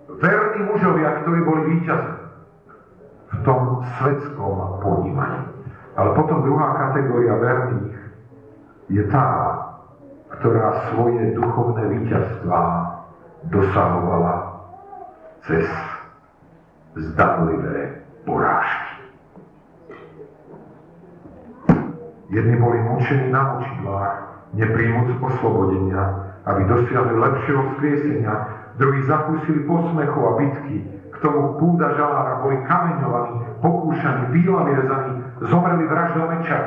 Verní 0.08 0.61
mužovia, 0.73 1.20
ktorí 1.25 1.40
boli 1.44 1.62
víťazí 1.76 2.14
v 3.28 3.38
tom 3.44 3.85
svetskom 4.00 4.80
ponímaní. 4.80 5.52
Ale 5.99 6.16
potom 6.16 6.47
druhá 6.47 6.68
kategória 6.88 7.35
verných 7.37 7.97
je 8.88 9.04
tá, 9.12 9.28
ktorá 10.40 10.92
svoje 10.92 11.37
duchovné 11.37 11.85
víťazstvá 11.92 12.62
dosahovala 13.47 14.35
cez 15.47 15.66
zdanlivé 16.99 18.02
porážky. 18.26 18.99
Jedni 22.28 22.57
boli 22.61 22.78
mučení 22.83 23.33
na 23.33 23.57
mučidlách, 23.57 24.14
nepríjmuc 24.52 25.16
oslobodenia, 25.23 26.02
aby 26.45 26.64
dosiahli 26.64 27.14
lepšieho 27.16 27.62
vzkriesenia, 27.73 28.33
druhí 28.76 29.00
zakúsili 29.09 29.64
posmechu 29.64 30.21
a 30.21 30.30
bitky, 30.37 30.76
k 31.09 31.16
tomu 31.25 31.57
púda 31.57 31.97
žalára 31.97 32.45
boli 32.45 32.61
kameňovaní, 32.68 33.35
pokúšaní, 33.64 34.25
výlaviezaní, 34.30 35.12
zomreli 35.49 35.85
vraždou 35.88 36.25
meča. 36.30 36.59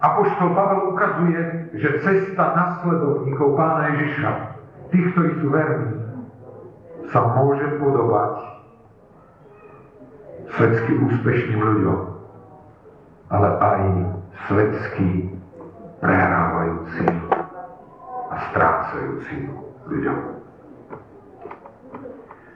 Apoštol 0.00 0.50
Pavel 0.52 0.80
ukazuje, 0.92 1.40
že 1.78 2.00
cesta 2.04 2.44
nasledovníkov 2.56 3.56
pána 3.56 3.92
Ježiša, 3.94 4.30
tých, 4.94 5.10
ktorí 5.10 5.30
sú 5.42 5.46
verní, 5.50 5.90
sa 7.10 7.20
môže 7.34 7.66
podobať 7.82 8.32
svetsky 10.54 10.92
úspešným 11.02 11.58
ľuďom, 11.58 12.00
ale 13.34 13.48
aj 13.58 13.80
svetsky 14.46 15.34
prehrávajúcim 15.98 17.10
a 18.30 18.34
strácajúcim 18.50 19.42
ľuďom. 19.90 20.18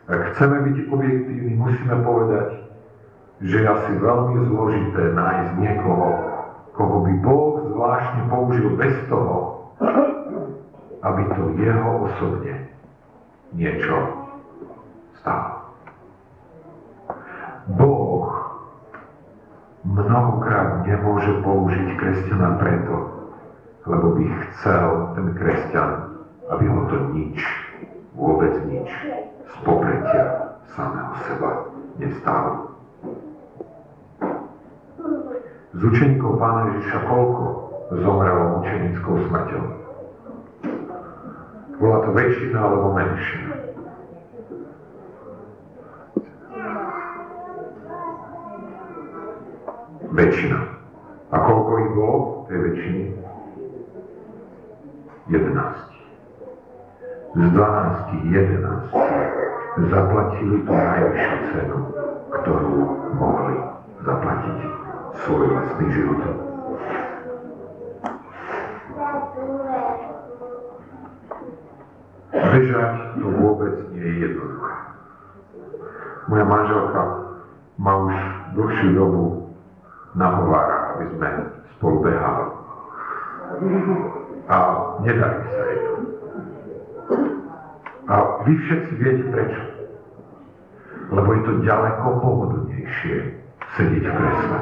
Ak 0.08 0.20
chceme 0.32 0.56
byť 0.62 0.76
objektívni, 0.94 1.52
musíme 1.58 1.96
povedať, 2.06 2.70
že 3.42 3.56
je 3.60 3.66
asi 3.66 3.92
veľmi 3.98 4.46
zložité 4.46 5.02
nájsť 5.10 5.50
niekoho, 5.58 6.08
koho 6.78 6.96
by 7.02 7.14
Boh 7.18 7.50
zvláštne 7.74 8.22
použil 8.30 8.68
bez 8.78 8.94
toho, 9.10 9.57
aby 11.08 11.22
to 11.32 11.42
jeho 11.56 11.90
osobne 12.04 12.54
niečo 13.56 13.96
stalo. 15.20 15.72
Boh 17.76 18.28
mnohokrát 19.84 20.84
nemôže 20.84 21.32
použiť 21.40 21.88
kresťana 21.96 22.60
preto, 22.60 22.96
lebo 23.88 24.06
by 24.16 24.24
chcel 24.52 25.16
ten 25.16 25.26
kresťan, 25.32 25.90
aby 26.52 26.64
ho 26.68 26.80
to 26.92 26.96
nič, 27.16 27.38
vôbec 28.12 28.52
nič 28.68 28.88
z 29.48 29.54
popretia 29.64 30.56
samého 30.76 31.14
seba 31.24 31.50
nestálo. 31.96 32.52
Z 35.72 35.80
učeníkov 35.84 36.40
pána 36.40 36.74
Ježiša 36.74 37.00
koľko 37.06 37.44
zomrelo 38.00 38.44
učenickou 38.64 39.14
smrťou? 39.28 39.87
Bola 41.78 42.02
to 42.02 42.10
väčšina 42.10 42.58
alebo 42.58 42.90
menšina? 42.90 43.68
väčšina. 50.18 50.58
A 51.30 51.36
koľko 51.38 51.70
ich 51.78 51.90
bolo 51.94 52.18
tej 52.50 52.58
väčšiny? 52.58 53.02
11. 55.28 57.36
Z 57.38 57.44
12 57.52 58.32
11 58.32 59.92
zaplatili 59.92 60.56
tú 60.64 60.72
najvyššiu 60.72 61.38
cenu, 61.52 61.78
ktorú 62.32 62.72
mohli 63.14 63.54
zaplatiť 64.02 64.58
svoj 65.22 65.46
vlastný 65.52 65.86
život. 65.92 66.20
Bežať 72.58 73.22
to 73.22 73.26
vôbec 73.38 73.74
nie 73.94 74.02
je 74.02 74.14
jednoduché. 74.26 74.74
Moja 76.26 76.42
manželka 76.42 77.02
má 77.78 77.92
už 78.02 78.14
dlhšiu 78.58 78.90
dobu 78.98 79.54
nahovára, 80.18 80.98
aby 80.98 81.04
sme 81.14 81.28
spolu 81.78 82.02
behali. 82.02 82.46
A 84.50 84.56
nedarí 85.06 85.38
sa 85.46 85.62
jej 85.70 85.78
to. 85.86 85.92
A 88.10 88.14
vy 88.42 88.52
všetci 88.58 88.92
viete 88.98 89.24
prečo. 89.30 89.62
Lebo 91.14 91.28
je 91.38 91.42
to 91.46 91.52
ďaleko 91.62 92.06
pohodlnejšie 92.18 93.16
sedieť 93.78 94.02
v 94.02 94.14
kresle, 94.18 94.60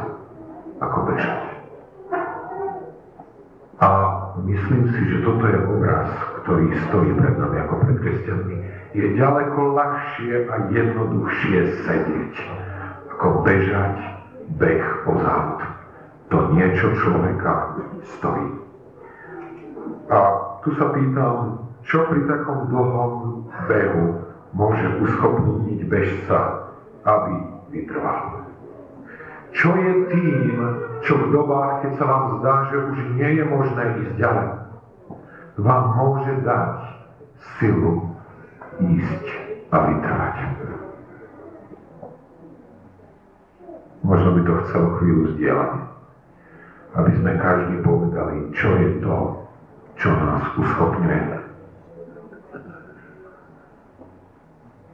ako 0.84 0.98
bežať. 1.08 1.42
A 3.80 3.88
myslím 4.44 4.84
si, 4.92 5.00
že 5.00 5.24
toto 5.24 5.48
je 5.48 5.58
obraz, 5.64 6.12
ktorý 6.46 6.70
stojí 6.86 7.10
pred 7.18 7.34
nami 7.42 7.58
ako 7.58 7.74
pred 7.82 7.98
kresťanmi. 8.06 8.56
Je 8.94 9.18
ďaleko 9.18 9.60
ľahšie 9.74 10.46
a 10.46 10.54
jednoduchšie 10.70 11.58
sedieť, 11.82 12.34
ako 13.18 13.42
bežať 13.42 13.98
beh 14.54 14.86
o 15.10 15.12
závod. 15.26 15.60
To 16.30 16.38
niečo 16.54 16.94
človeka 17.02 17.82
stojí. 18.14 18.62
A 20.06 20.18
tu 20.62 20.70
sa 20.78 20.86
pýtam, 20.94 21.66
čo 21.82 22.06
pri 22.06 22.22
takom 22.30 22.70
dlhom 22.70 23.12
behu 23.66 24.22
môže 24.54 24.86
uschopniť 25.02 25.82
bežca, 25.90 26.70
aby 27.02 27.34
vytrval. 27.74 28.46
Čo 29.50 29.74
je 29.74 29.92
tým, 30.14 30.58
čo 31.02 31.12
v 31.18 31.26
dobách, 31.34 31.82
keď 31.82 31.92
sa 31.98 32.04
vám 32.06 32.24
zdá, 32.38 32.54
že 32.70 32.76
už 32.86 32.96
nie 33.18 33.30
je 33.34 33.44
možné 33.50 33.82
ísť 33.98 34.14
ďalej, 34.14 34.65
vám 35.56 35.84
môže 35.96 36.34
dať 36.44 36.72
silu 37.56 38.12
ísť 38.76 39.24
a 39.72 39.76
vytrvať. 39.88 40.36
Možno 44.04 44.28
by 44.38 44.40
to 44.44 44.52
chcelo 44.68 44.88
chvíľu 45.00 45.24
zdieľať. 45.34 45.72
Aby 46.96 47.10
sme 47.20 47.32
každý 47.36 47.76
povedali, 47.84 48.36
čo 48.56 48.68
je 48.72 48.88
to, 49.04 49.16
čo 50.00 50.08
nás 50.16 50.44
uschopňuje. 50.56 51.20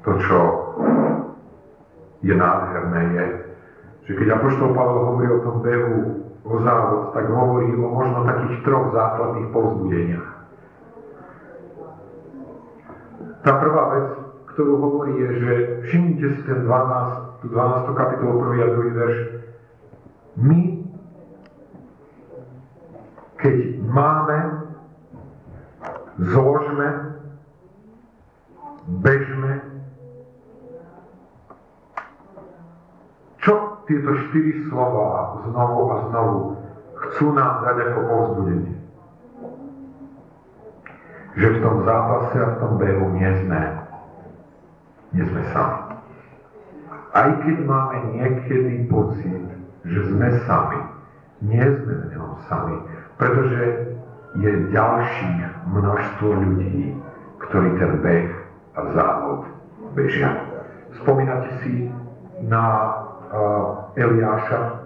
To, 0.02 0.10
čo 0.18 0.38
je 2.26 2.34
nádherné, 2.34 3.02
je, 3.14 3.26
že 4.02 4.12
keď 4.18 4.34
Apoštol 4.34 4.74
Pavel 4.74 4.98
hovorí 5.14 5.28
o 5.30 5.44
tom 5.46 5.56
behu, 5.62 5.98
o 6.42 6.54
závod, 6.58 7.14
tak 7.14 7.30
hovorí 7.30 7.70
o 7.78 7.86
možno 7.86 8.26
takých 8.26 8.66
troch 8.66 8.90
základných 8.90 9.48
povzbudeniach. 9.54 10.31
Tá 13.42 13.58
prvá 13.58 13.84
vec, 13.98 14.08
ktorú 14.54 14.72
hovorí, 14.78 15.18
je, 15.18 15.28
že 15.42 15.52
všimnite 15.90 16.26
si 16.38 16.40
ten 16.46 16.62
12, 16.62 17.42
tú 17.42 17.46
12. 17.50 17.98
kapitolu, 17.98 18.38
prvý 18.38 18.58
a 18.62 18.68
druhý 18.70 18.92
verš. 18.94 19.18
My, 20.38 20.60
keď 23.42 23.56
máme, 23.82 24.38
zložme, 26.22 26.88
bežme, 29.02 29.52
čo 33.42 33.82
tieto 33.90 34.12
štyri 34.30 34.70
slova 34.70 35.42
znovu 35.50 35.80
a 35.90 35.96
znovu 36.06 36.36
chcú 36.94 37.34
nám 37.34 37.66
dať 37.66 37.76
ako 37.90 38.00
povzbudenie? 38.06 38.81
Že 41.32 41.46
v 41.48 41.58
tom 41.64 41.76
zápase 41.88 42.36
a 42.36 42.48
v 42.52 42.58
tom 42.60 42.72
behu 42.76 43.04
nie 43.16 43.30
sme 43.44 43.82
nie 45.12 45.24
sme 45.28 45.42
sami. 45.52 45.80
Aj 47.12 47.28
keď 47.44 47.56
máme 47.68 47.96
niekedy 48.16 48.88
pocit, 48.88 49.44
že 49.84 50.00
sme 50.08 50.28
sami, 50.48 50.80
nie 51.44 51.60
sme 51.60 51.94
v 52.00 52.04
ňom 52.16 52.30
sami, 52.48 52.76
pretože 53.20 53.92
je 54.40 54.52
ďalších 54.72 55.68
množstvo 55.68 56.28
ľudí, 56.32 56.96
ktorí 57.44 57.68
ten 57.76 57.92
beh 58.00 58.28
a 58.72 58.80
závod 58.96 59.44
bežia. 59.92 60.32
Spomínate 61.04 61.52
si 61.60 61.92
na 62.48 62.64
uh, 63.28 63.92
Eliáša, 64.00 64.80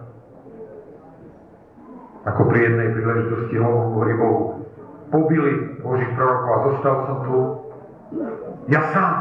ako 2.26 2.42
pri 2.50 2.59
jednej 2.66 2.88
príležitosti 2.90 3.54
hovorí 3.62 4.18
Bohu, 4.18 4.65
pobili 5.11 5.81
Božích 5.83 6.12
prorokov 6.19 6.51
a 6.51 6.64
zostal 6.71 6.95
som 7.07 7.16
tu 7.27 7.37
ja 8.66 8.83
sám. 8.90 9.14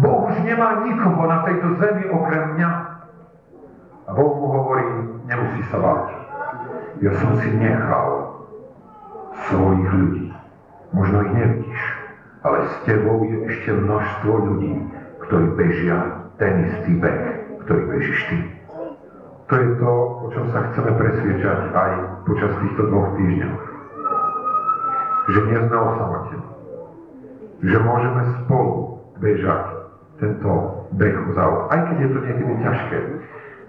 Boh 0.00 0.30
už 0.30 0.40
nemá 0.46 0.86
nikoho 0.86 1.22
na 1.28 1.44
tejto 1.44 1.76
zemi 1.76 2.08
okrem 2.08 2.56
mňa. 2.56 2.70
A 4.08 4.10
Boh 4.16 4.32
mu 4.40 4.46
hovorí, 4.48 4.86
nemusí 5.28 5.62
sa 5.68 5.78
báť. 5.78 6.06
ja 7.02 7.12
som 7.18 7.34
si 7.42 7.50
nechal 7.58 8.08
svojich 9.48 9.90
ľudí. 9.90 10.26
Možno 10.92 11.16
ich 11.24 11.34
nevidíš, 11.34 11.82
ale 12.44 12.68
s 12.68 12.74
tebou 12.84 13.24
je 13.24 13.36
ešte 13.48 13.70
množstvo 13.72 14.32
ľudí, 14.32 14.74
ktorí 15.24 15.46
bežia 15.56 15.98
ten 16.36 16.68
istý 16.68 16.92
beh, 17.00 17.22
ktorý 17.64 17.82
bežíš 17.96 18.20
ty. 18.28 18.38
To 19.48 19.54
je 19.56 19.68
to, 19.76 19.92
o 20.24 20.26
čom 20.32 20.44
sa 20.52 20.72
chceme 20.72 20.92
presviečať 20.96 21.60
aj 21.76 21.92
počas 22.24 22.52
týchto 22.60 22.82
dvoch 22.88 23.12
týždňov. 23.20 23.71
Že 25.30 25.40
nie 25.46 25.58
sme 25.68 25.76
osamotení. 25.76 26.48
Že 27.62 27.78
môžeme 27.86 28.22
spolu 28.42 28.74
bežať 29.22 29.64
tento 30.18 30.50
beh 30.98 31.16
ozal. 31.30 31.70
Aj 31.70 31.80
keď 31.90 31.96
je 31.98 32.08
to 32.10 32.18
niekedy 32.22 32.52
ťažké. 32.62 32.98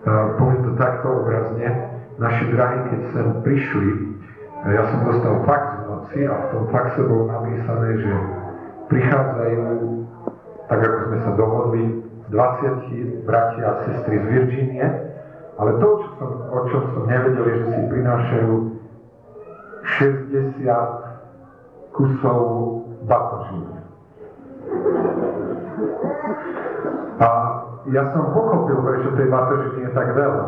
Uh, 0.04 0.36
poviem 0.38 0.62
to 0.66 0.72
takto 0.78 1.08
obrazne. 1.10 1.68
Naši 2.22 2.46
drahí, 2.54 2.80
keď 2.94 3.02
sem 3.14 3.28
prišli, 3.42 3.90
ja 4.70 4.84
som 4.94 5.00
dostal 5.04 5.34
fax 5.44 5.64
v 5.76 5.84
noci 5.90 6.20
a 6.30 6.34
v 6.34 6.46
tom 6.54 6.64
faxe 6.70 7.02
bolo 7.04 7.26
napísané, 7.28 7.90
že 8.00 8.14
prichádzajú, 8.88 9.66
tak 10.70 10.80
ako 10.80 10.98
sme 11.10 11.18
sa 11.26 11.32
dohodli, 11.36 11.84
20 12.32 13.28
bratia 13.28 13.66
a 13.68 13.74
sestry 13.84 14.16
z 14.24 14.26
Virginie, 14.30 14.86
ale 15.60 15.72
to, 15.84 15.88
čo 16.00 16.10
som, 16.16 16.30
o 16.48 16.60
čom 16.72 16.82
som 16.96 17.04
nevedel, 17.06 17.46
je, 17.46 17.56
že 17.60 17.66
si 17.76 17.82
prinášajú 17.92 18.54
60 20.00 20.64
kusov 21.94 22.40
batožín. 23.06 23.70
A 27.22 27.28
ja 27.94 28.04
som 28.12 28.34
pochopil, 28.34 28.78
prečo 28.82 29.16
tej 29.16 29.28
batožiny 29.30 29.80
je 29.88 29.92
tak 29.94 30.10
veľa. 30.18 30.48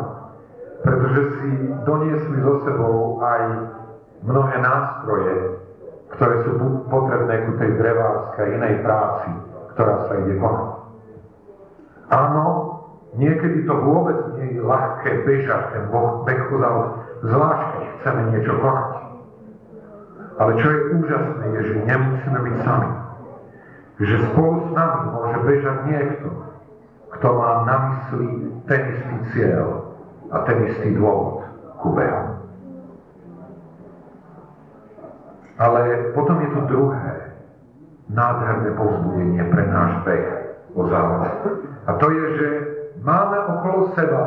Pretože 0.86 1.22
si 1.40 1.50
doniesli 1.86 2.38
so 2.42 2.62
sebou 2.66 3.22
aj 3.22 3.42
mnohé 4.26 4.56
nástroje, 4.62 5.36
ktoré 6.18 6.36
sú 6.46 6.52
potrebné 6.90 7.36
ku 7.50 7.52
tej 7.58 7.72
drevárskej 7.78 8.48
inej 8.58 8.76
práci, 8.86 9.30
ktorá 9.74 9.96
sa 10.10 10.14
ide 10.26 10.36
konať. 10.38 10.70
Áno, 12.14 12.46
niekedy 13.18 13.66
to 13.66 13.74
vôbec 13.82 14.38
nie 14.38 14.56
je 14.56 14.62
ľahké 14.62 15.26
bežať 15.26 15.64
ten 15.74 15.84
beh 15.90 16.42
zvlášť 17.26 17.66
keď 17.74 17.84
chceme 18.00 18.22
niečo 18.36 18.54
konať. 18.62 18.85
Ale 20.36 20.52
čo 20.60 20.68
je 20.68 20.80
úžasné, 21.00 21.44
je, 21.48 21.62
že 21.72 21.76
nemusíme 21.88 22.40
byť 22.44 22.56
sami. 22.68 22.92
Že 24.04 24.16
spolu 24.32 24.54
s 24.60 24.70
nami 24.76 25.02
môže 25.16 25.38
bežať 25.48 25.78
niekto, 25.88 26.28
kto 27.16 27.28
má 27.40 27.52
na 27.64 27.78
mysli 27.88 28.28
ten 28.68 28.82
istý 28.92 29.16
cieľ 29.32 29.96
a 30.36 30.44
ten 30.44 30.58
istý 30.68 30.92
dôvod 31.00 31.48
ku 31.80 31.96
behu. 31.96 32.24
Ale 35.56 36.12
potom 36.12 36.44
je 36.44 36.50
tu 36.52 36.62
druhé 36.68 37.32
nádherné 38.12 38.76
povzbudenie 38.76 39.44
pre 39.48 39.64
náš 39.72 40.04
beh 40.04 40.28
o 40.76 40.84
závod. 40.92 41.32
A 41.88 41.92
to 41.96 42.08
je, 42.12 42.26
že 42.36 42.48
máme 43.00 43.40
okolo 43.40 43.96
seba 43.96 44.24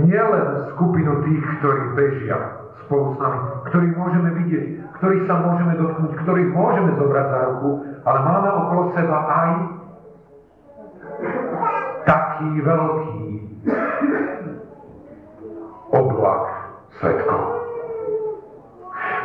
nielen 0.00 0.72
skupinu 0.72 1.28
tých, 1.28 1.44
ktorí 1.60 1.82
bežia 1.92 2.57
spolu 2.88 3.12
s 3.12 3.18
nami, 3.20 3.38
ktorých 3.68 3.94
môžeme 4.00 4.30
vidieť, 4.32 4.66
ktorých 4.96 5.24
sa 5.28 5.34
môžeme 5.44 5.76
dotknúť, 5.76 6.12
ktorých 6.24 6.50
môžeme 6.56 6.90
zobrať 6.96 7.26
za 7.28 7.40
ruku, 7.52 7.70
ale 8.08 8.18
máme 8.24 8.48
okolo 8.48 8.82
seba 8.96 9.18
aj 9.28 9.50
taký 12.08 12.48
veľký 12.64 13.20
oblak 15.92 16.44
svetkov. 16.96 17.42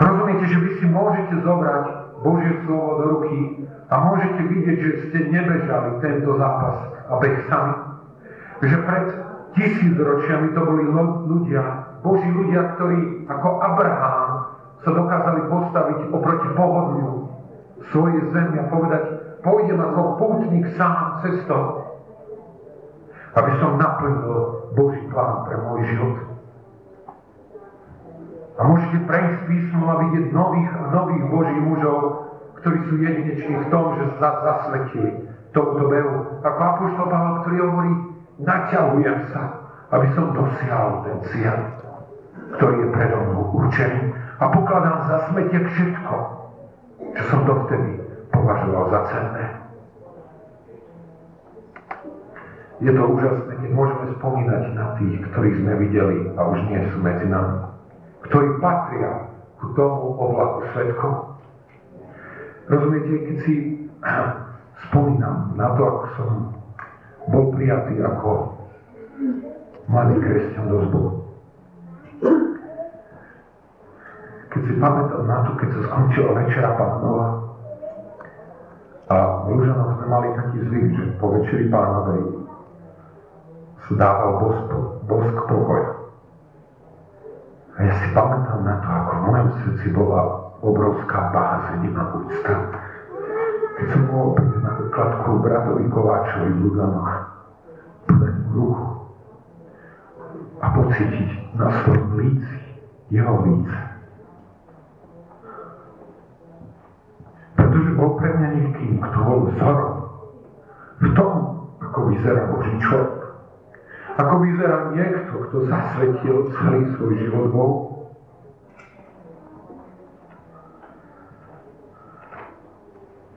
Rozumiete, 0.04 0.46
že 0.52 0.58
vy 0.60 0.70
si 0.84 0.86
môžete 0.92 1.36
zobrať 1.48 1.86
Božie 2.20 2.54
slovo 2.68 2.92
do 3.00 3.06
ruky 3.16 3.64
a 3.88 3.96
môžete 4.12 4.42
vidieť, 4.44 4.78
že 4.80 4.92
ste 5.08 5.20
nebežali 5.32 6.04
tento 6.04 6.36
zápas 6.36 6.92
a 7.08 7.14
beh 7.16 7.36
sami. 7.48 7.76
Že 8.64 8.78
pred 8.84 9.08
tisíc 9.56 9.96
ročiami 9.96 10.52
to 10.52 10.62
boli 10.68 10.84
ľudia, 11.32 11.64
Boží 12.04 12.28
ľudia, 12.28 12.76
ktorí 12.76 13.26
ako 13.32 13.50
Abraham 13.64 14.24
sa 14.84 14.92
dokázali 14.92 15.42
postaviť 15.48 16.00
oproti 16.12 16.50
pohodliu 16.52 17.32
svojej 17.96 18.22
zemi 18.36 18.56
a 18.60 18.68
povedať, 18.68 19.04
pôjdem 19.40 19.80
ako 19.80 20.02
pútnik 20.20 20.68
sám 20.76 21.24
cestou, 21.24 21.64
aby 23.40 23.52
som 23.64 23.80
naplnil 23.80 24.36
Boží 24.76 25.04
plán 25.10 25.48
pre 25.48 25.56
môj 25.64 25.80
život. 25.96 26.16
A 28.54 28.62
môžete 28.70 29.00
prejsť 29.10 29.40
písmom 29.50 29.88
a 29.90 29.96
vidieť 30.06 30.26
nových 30.30 30.72
a 30.78 30.82
nových 30.94 31.26
Božích 31.32 31.62
mužov, 31.64 32.00
ktorí 32.62 32.78
sú 32.86 32.94
jedineční 33.02 33.56
v 33.66 33.70
tom, 33.74 33.98
že 33.98 34.06
sa 34.22 34.30
zasvetili 34.46 35.26
tomuto 35.56 35.90
behu. 35.90 36.16
Ako 36.46 36.60
Apoštol 36.62 37.08
Pavel, 37.10 37.34
ktorý 37.42 37.58
hovorí, 37.66 37.94
naťahujem 38.44 39.20
sa, 39.34 39.42
aby 39.94 40.08
som 40.14 40.36
dosiahol 40.38 40.94
ten 41.06 41.18
cieľ, 41.34 41.60
ktorý 42.58 42.76
je 42.86 42.90
predo 42.94 43.18
mnou 43.26 43.46
určený. 43.64 44.02
A 44.42 44.44
pokladám 44.50 44.98
za 45.08 45.18
smete 45.32 45.58
všetko, 45.62 46.16
čo 47.16 47.24
som 47.32 47.40
dovtedy 47.48 48.02
považoval 48.34 48.84
za 48.92 49.02
cenné. 49.14 49.46
Je 52.84 52.92
to 52.92 53.04
úžasné, 53.06 53.54
keď 53.64 53.70
môžeme 53.72 54.06
spomínať 54.20 54.64
na 54.76 54.86
tých, 55.00 55.16
ktorých 55.32 55.56
sme 55.64 55.74
videli 55.80 56.18
a 56.36 56.42
už 56.52 56.60
nie 56.68 56.82
sú 56.92 56.98
medzi 57.00 57.26
nami. 57.32 57.64
Ktorí 58.28 58.60
patria 58.60 59.32
k 59.56 59.64
tomu 59.80 60.20
oblaku 60.20 60.68
svetkov. 60.76 61.40
Rozumiete, 62.68 63.14
keď 63.32 63.38
si 63.48 63.54
spomínam 64.90 65.56
na 65.56 65.72
to, 65.80 65.82
ako 65.88 66.06
som 66.20 66.30
bol 67.32 67.56
prijatý 67.56 68.04
ako 68.04 68.60
mladý 69.88 70.16
kresťan 70.20 70.68
do 70.68 70.78
zboru. 70.92 71.23
Keď 74.54 74.62
si 74.70 74.74
pamätám 74.78 75.24
na 75.26 75.38
to, 75.50 75.52
keď 75.58 75.70
sa 75.74 75.82
skončila 75.90 76.32
večera 76.38 76.72
pánova 76.78 77.28
a 79.10 79.16
v 79.44 79.58
Lužanoch 79.58 79.92
sme 79.98 80.06
mali 80.08 80.28
taký 80.38 80.58
zvyk, 80.64 80.88
že 80.94 81.06
po 81.20 81.26
večeri 81.36 81.66
pánovej 81.68 82.44
dával 83.94 84.32
bosk, 84.42 84.70
bosk 85.06 85.38
pokoja. 85.46 85.92
A 87.74 87.80
ja 87.84 87.94
si 87.98 88.08
pamätám 88.14 88.62
na 88.62 88.76
to, 88.80 88.88
ako 88.90 89.12
v 89.12 89.22
mojom 89.26 89.50
srdci 89.66 89.88
bola 89.94 90.22
obrovská 90.62 91.20
bázeň 91.34 91.82
a 91.98 92.04
úcta. 92.16 92.54
Keď 93.74 93.88
som 93.90 94.02
mohol 94.08 94.30
prísť 94.38 94.60
na 94.62 94.72
kladku 94.94 95.30
bratovi 95.42 95.84
Kováčovi 95.90 96.50
v 96.54 96.60
Luganoch, 96.70 97.14
ruku 98.54 98.93
a 100.64 100.66
pocítiť 100.72 101.30
na 101.60 101.68
svojom 101.84 102.10
líci 102.16 102.56
jeho 103.12 103.36
líce. 103.44 103.78
Pretože 107.60 107.90
bol 108.00 108.10
pre 108.16 108.30
mňa 108.32 108.50
niekým, 108.56 108.94
kto 109.04 109.18
bol 109.28 109.40
vzorom 109.52 109.96
v 111.04 111.08
tom, 111.20 111.34
ako 111.84 112.00
vyzerá 112.16 112.42
Boží 112.48 112.74
človek. 112.80 113.22
Ako 114.14 114.36
vyzerá 114.40 114.78
niekto, 114.96 115.34
kto 115.50 115.58
zasvetil 115.68 116.38
celý 116.56 116.82
svoj 116.96 117.14
život 117.20 117.48
Bohu? 117.52 117.78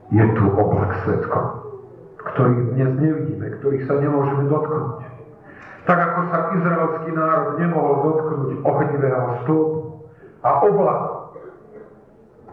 Je 0.07 0.23
tu 0.23 0.43
oblak 0.47 1.03
svetkov, 1.03 1.45
ktorých 2.23 2.63
dnes 2.71 2.91
nevidíme, 2.95 3.47
ktorých 3.59 3.83
sa 3.83 3.99
nemôžeme 3.99 4.47
dotknúť. 4.47 5.16
Tak 5.87 5.95
ako 6.03 6.19
sa 6.27 6.51
izraelský 6.51 7.09
národ 7.15 7.63
nemohol 7.63 7.93
dotknúť 8.03 8.59
ohnivého 8.59 9.23
stĺpu 9.39 9.79
a 10.43 10.49
oblaku, 10.67 11.11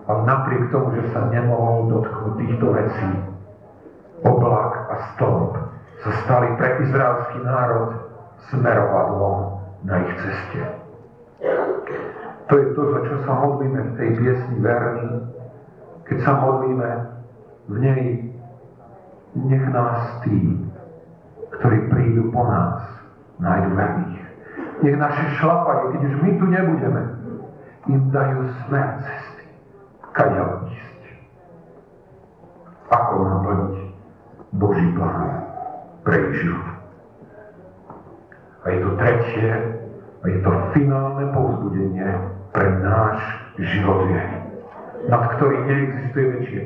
ale 0.07 0.20
napriek 0.23 0.70
tomu, 0.70 0.94
že 1.03 1.11
sa 1.11 1.27
nemohol 1.35 1.90
dotknúť 1.90 2.33
týchto 2.38 2.66
vecí, 2.70 3.11
oblak 4.23 4.73
a 4.87 4.94
stĺp 5.11 5.51
sa 6.07 6.11
stali 6.23 6.49
pre 6.55 6.68
izraelský 6.87 7.38
národ 7.42 7.90
smerovadlom 8.55 9.38
na 9.83 9.94
ich 10.07 10.14
ceste. 10.23 10.62
To 12.47 12.53
je 12.55 12.66
to, 12.77 12.83
za 12.87 13.01
čo 13.03 13.16
sa 13.27 13.33
modlíme 13.35 13.81
v 13.83 13.92
tej 13.99 14.11
piesni 14.14 14.57
verní. 14.62 15.11
Keď 16.07 16.18
sa 16.23 16.33
modlíme 16.38 16.90
v 17.66 17.77
nej, 17.83 18.03
nech 19.35 19.66
nás 19.75 20.23
tí, 20.23 20.38
ktorí 21.59 21.90
prídu 21.90 22.31
po 22.31 22.47
nás, 22.47 23.04
nájdu 23.38 23.70
verných. 23.75 24.23
Nech 24.83 24.97
naše 24.99 25.25
šlapajú, 25.40 25.97
keď 25.97 26.01
už 26.07 26.14
my 26.23 26.31
tu 26.38 26.44
nebudeme, 26.51 27.03
im 27.88 28.03
dajú 28.11 28.38
smer 28.64 28.88
cesty, 29.05 29.44
kaďal 30.12 30.68
ísť. 30.70 31.01
Ako 32.92 33.12
naplniť 33.25 33.77
Boží 34.55 34.88
plán 34.94 35.44
pre 36.05 36.16
ich 36.20 36.35
život. 36.44 36.68
A 38.64 38.66
je 38.73 38.79
tu 38.81 38.90
tretie 38.97 39.53
A 40.25 40.29
je 40.33 40.40
to 40.40 40.53
finálne 40.73 41.29
povzbudenie 41.37 42.09
pre 42.57 42.64
náš 42.81 43.20
život 43.61 44.09
viery, 44.09 44.40
nad 45.12 45.37
ktorý 45.37 45.68
neexistuje 45.68 46.27
väčšie. 46.40 46.62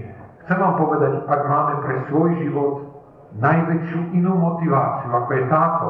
Chcem 0.46 0.58
vám 0.62 0.78
povedať, 0.78 1.26
ak 1.26 1.40
máme 1.42 1.74
pre 1.82 1.94
svoj 2.06 2.38
život 2.38 2.74
najväčšiu 3.42 4.14
inú 4.14 4.30
motiváciu, 4.38 5.10
ako 5.10 5.30
je 5.34 5.44
táto, 5.50 5.86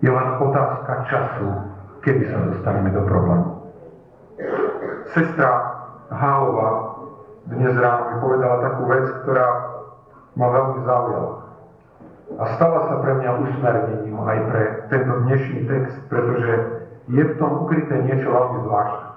je 0.00 0.10
len 0.10 0.28
otázka 0.40 0.92
času, 1.10 1.48
kedy 2.02 2.22
sa 2.30 2.38
dostaneme 2.50 2.90
do 2.90 3.02
problému. 3.06 3.48
Sestra 5.14 5.50
Hálova 6.10 6.94
dnes 7.44 7.76
ráno 7.76 8.02
mi 8.08 8.16
povedala 8.24 8.56
takú 8.64 8.82
vec, 8.88 9.04
ktorá 9.20 9.46
ma 10.32 10.46
veľmi 10.48 10.80
zaujala. 10.88 11.32
A 12.40 12.44
stala 12.56 12.78
sa 12.88 12.94
pre 13.04 13.12
mňa 13.20 13.30
usmernením 13.36 14.16
aj 14.16 14.38
pre 14.48 14.62
tento 14.88 15.12
dnešný 15.28 15.60
text, 15.68 15.96
pretože 16.08 16.52
je 17.12 17.20
v 17.20 17.36
tom 17.36 17.68
ukryté 17.68 18.00
niečo 18.00 18.32
veľmi 18.32 18.58
zvláštne. 18.64 19.08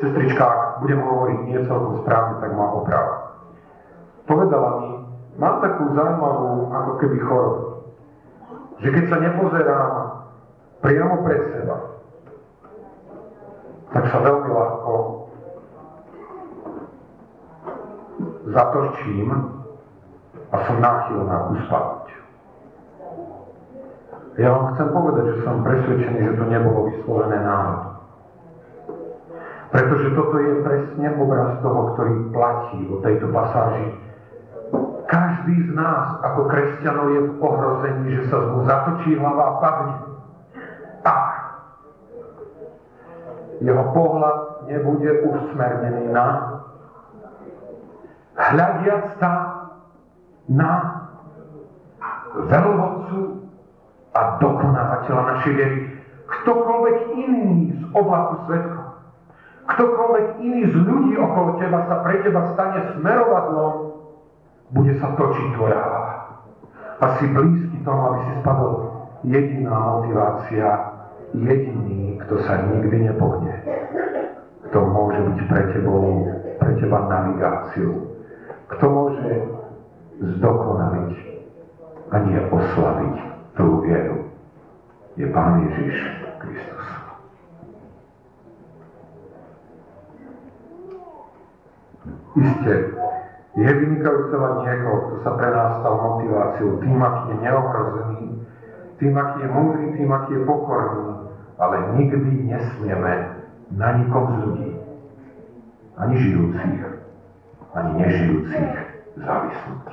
Sestrička, 0.00 0.42
ak 0.42 0.60
budem 0.82 1.04
hovoriť 1.04 1.38
nie 1.46 1.58
celkom 1.68 2.00
správne, 2.00 2.34
tak 2.40 2.50
má 2.56 2.66
oprava. 2.74 3.14
Povedala 4.24 4.70
mi, 4.80 4.90
mám 5.36 5.60
takú 5.60 5.84
zaujímavú 5.92 6.72
ako 6.72 6.92
keby 6.96 7.18
chorobu, 7.22 7.71
že 8.82 8.88
keď 8.90 9.04
sa 9.06 9.18
nepozerám 9.22 9.94
priamo 10.82 11.22
pred 11.22 11.42
seba, 11.54 11.76
tak 13.94 14.04
sa 14.10 14.18
veľmi 14.18 14.50
ľahko 14.50 14.92
zatočím 18.50 19.28
a 20.52 20.56
som 20.66 20.76
náchylná 20.82 21.36
uspadnúť. 21.54 22.08
Ja 24.40 24.48
vám 24.48 24.66
chcem 24.74 24.88
povedať, 24.90 25.24
že 25.28 25.44
som 25.44 25.60
presvedčený, 25.60 26.18
že 26.24 26.38
to 26.40 26.44
nebolo 26.48 26.88
vyslovené 26.88 27.38
náhodou. 27.44 27.92
Pretože 29.72 30.08
toto 30.12 30.36
je 30.36 30.52
presne 30.64 31.08
obraz 31.16 31.60
toho, 31.64 31.80
ktorý 31.96 32.14
platí 32.32 32.80
o 32.92 33.00
tejto 33.00 33.28
pasáži. 33.32 33.92
Každý 35.12 35.68
z 35.68 35.70
nás 35.76 36.24
ako 36.24 36.48
kresťanov 36.48 37.06
je 37.12 37.20
v 37.20 37.32
ohrození, 37.44 38.16
že 38.16 38.32
sa 38.32 38.48
mu 38.48 38.64
zatočí 38.64 39.12
hlava 39.20 39.44
a 39.44 39.52
padne. 39.60 39.96
Tak. 41.04 41.24
Jeho 43.60 43.84
pohľad 43.92 44.64
nebude 44.72 45.12
usmernený 45.28 46.16
na 46.16 46.26
hľadiac 48.40 49.04
sa 49.20 49.32
na 50.48 50.72
veľvodcu 52.48 53.52
a 54.16 54.20
dokonávateľa 54.40 55.22
našej 55.36 55.52
viery. 55.52 55.80
Ktokoľvek 56.40 56.96
iný 57.20 57.76
z 57.76 57.82
oblaku 57.92 58.48
svetkov, 58.48 58.96
ktokoľvek 59.76 60.26
iný 60.40 60.72
z 60.72 60.74
ľudí 60.88 61.12
okolo 61.20 61.60
teba 61.60 61.84
sa 61.84 62.00
pre 62.00 62.24
teba 62.24 62.48
stane 62.56 62.96
smerovadlom, 62.96 63.91
bude 64.72 64.92
sa 64.98 65.12
točiť 65.16 65.46
tvoja 65.56 65.78
hlava. 65.78 66.14
A 67.02 67.04
si 67.18 67.24
blízky 67.28 67.76
tomu, 67.84 68.00
aby 68.08 68.18
si 68.24 68.32
spadol. 68.40 68.74
Jediná 69.22 69.74
motivácia, 69.74 70.66
jediný, 71.36 72.18
kto 72.26 72.34
sa 72.42 72.66
nikdy 72.66 73.06
nepohne, 73.06 73.54
kto 74.68 74.78
môže 74.82 75.20
byť 75.22 75.38
pre 75.46 75.62
tebou, 75.70 76.26
pre 76.58 76.72
teba 76.80 76.98
navigáciou, 77.06 78.18
kto 78.74 78.84
môže 78.90 79.30
zdokonaliť 80.18 81.14
a 82.10 82.16
nie 82.26 82.40
oslaviť 82.50 83.16
tú 83.54 83.66
vieru, 83.86 84.26
je 85.14 85.26
Pán 85.28 85.62
Ježiš 85.68 85.96
Kristus. 86.40 86.86
Isté, 92.32 92.74
je 93.52 93.68
vynikajúce 93.68 94.32
mať 94.32 94.54
niekoho, 94.64 94.96
kto 95.04 95.14
sa 95.28 95.30
pre 95.36 95.48
nás 95.52 95.70
stal 95.84 95.94
motiváciou, 96.00 96.80
tým, 96.80 96.96
aký 96.96 97.22
je 97.28 97.36
neohrozený, 97.44 98.22
tým, 98.96 99.12
aký 99.12 99.38
je 99.44 99.48
múdry, 99.52 99.84
tým, 100.00 100.08
aký 100.08 100.30
je 100.32 100.42
pokorný, 100.48 101.06
ale 101.60 101.76
nikdy 102.00 102.32
nesmieme 102.48 103.12
na 103.76 103.88
nikom 104.00 104.24
z 104.24 104.36
ľudí, 104.40 104.70
ani 106.00 106.14
žijúcich, 106.16 106.80
ani 107.76 107.90
nežijúcich 108.00 108.72
závisnúť. 109.20 109.92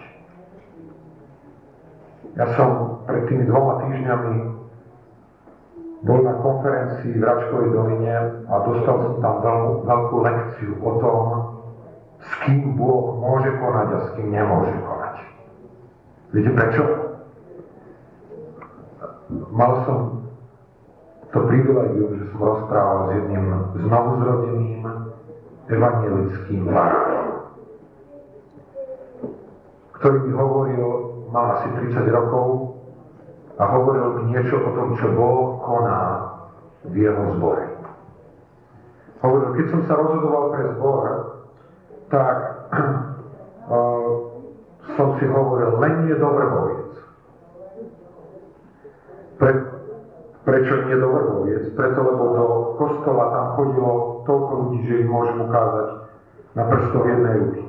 Ja 2.40 2.46
som 2.56 3.04
pred 3.04 3.28
tými 3.28 3.44
dvoma 3.44 3.84
týždňami 3.84 4.34
bol 6.08 6.20
na 6.24 6.40
konferencii 6.40 7.20
v 7.20 7.24
Račkovej 7.28 7.76
doline 7.76 8.16
a 8.48 8.54
dostal 8.64 8.96
som 9.04 9.14
tam 9.20 9.44
veľkú, 9.44 9.74
veľkú 9.84 10.16
lekciu 10.24 10.72
o 10.80 10.92
tom, 11.04 11.24
s 12.20 12.32
kým 12.46 12.76
Boh 12.76 13.20
môže 13.20 13.52
konať 13.58 13.88
a 13.96 14.00
s 14.04 14.08
kým 14.16 14.28
nemôže 14.32 14.76
konať. 14.84 15.16
Viete 16.36 16.52
prečo? 16.54 16.84
Mal 19.50 19.72
som 19.86 19.98
to 21.30 21.40
privilegium, 21.46 22.18
že 22.18 22.26
som 22.34 22.40
rozprával 22.42 23.00
s 23.06 23.10
jedným 23.22 23.46
znovuzrodeným 23.86 24.82
evangelickým 25.70 26.62
farárom 26.74 27.30
ktorý 30.00 30.32
mi 30.32 30.34
hovoril, 30.34 30.88
mal 31.30 31.60
asi 31.60 31.68
30 31.76 32.08
rokov, 32.08 32.80
a 33.60 33.64
hovoril 33.68 34.24
mi 34.24 34.32
niečo 34.32 34.56
o 34.56 34.72
tom, 34.72 34.96
čo 34.96 35.12
Boh 35.12 35.60
koná 35.60 36.32
v 36.88 37.04
jeho 37.04 37.36
zbore. 37.36 37.68
Hovoril, 39.20 39.52
keď 39.60 39.66
som 39.76 39.82
sa 39.84 40.00
rozhodoval 40.00 40.44
pre 40.56 40.64
zbor, 40.80 41.04
tak 42.10 42.38
uh, 43.70 44.12
som 44.98 45.08
si 45.22 45.26
hovoril, 45.30 45.78
len 45.80 46.10
je 46.10 46.16
dobrovoviec. 46.18 46.92
Pre, 49.40 49.52
prečo 50.44 50.74
nie 50.90 50.98
dobrovoviec? 50.98 51.72
Preto, 51.78 52.00
lebo 52.04 52.24
do 52.36 52.46
kostola 52.76 53.26
tam 53.32 53.46
chodilo 53.56 54.26
toľko 54.28 54.52
ľudí, 54.66 54.80
že 54.90 55.00
im 55.06 55.10
môžem 55.10 55.38
ukázať 55.48 55.88
na 56.58 56.64
prstoch 56.68 57.06
jednej 57.08 57.36
ruky. 57.40 57.64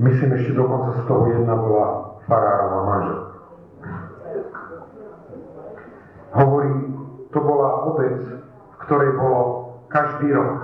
Myslím, 0.00 0.30
ešte 0.32 0.56
dokonca 0.56 0.96
z 0.96 1.02
toho 1.04 1.24
jedna 1.28 1.54
bola 1.60 1.86
farárova 2.24 2.80
manžel. 2.88 3.20
Hovorí, 6.30 6.72
to 7.34 7.38
bola 7.42 7.68
obec, 7.90 8.16
v 8.48 8.76
ktorej 8.86 9.10
bolo 9.18 9.40
každý 9.92 10.32
rok 10.32 10.59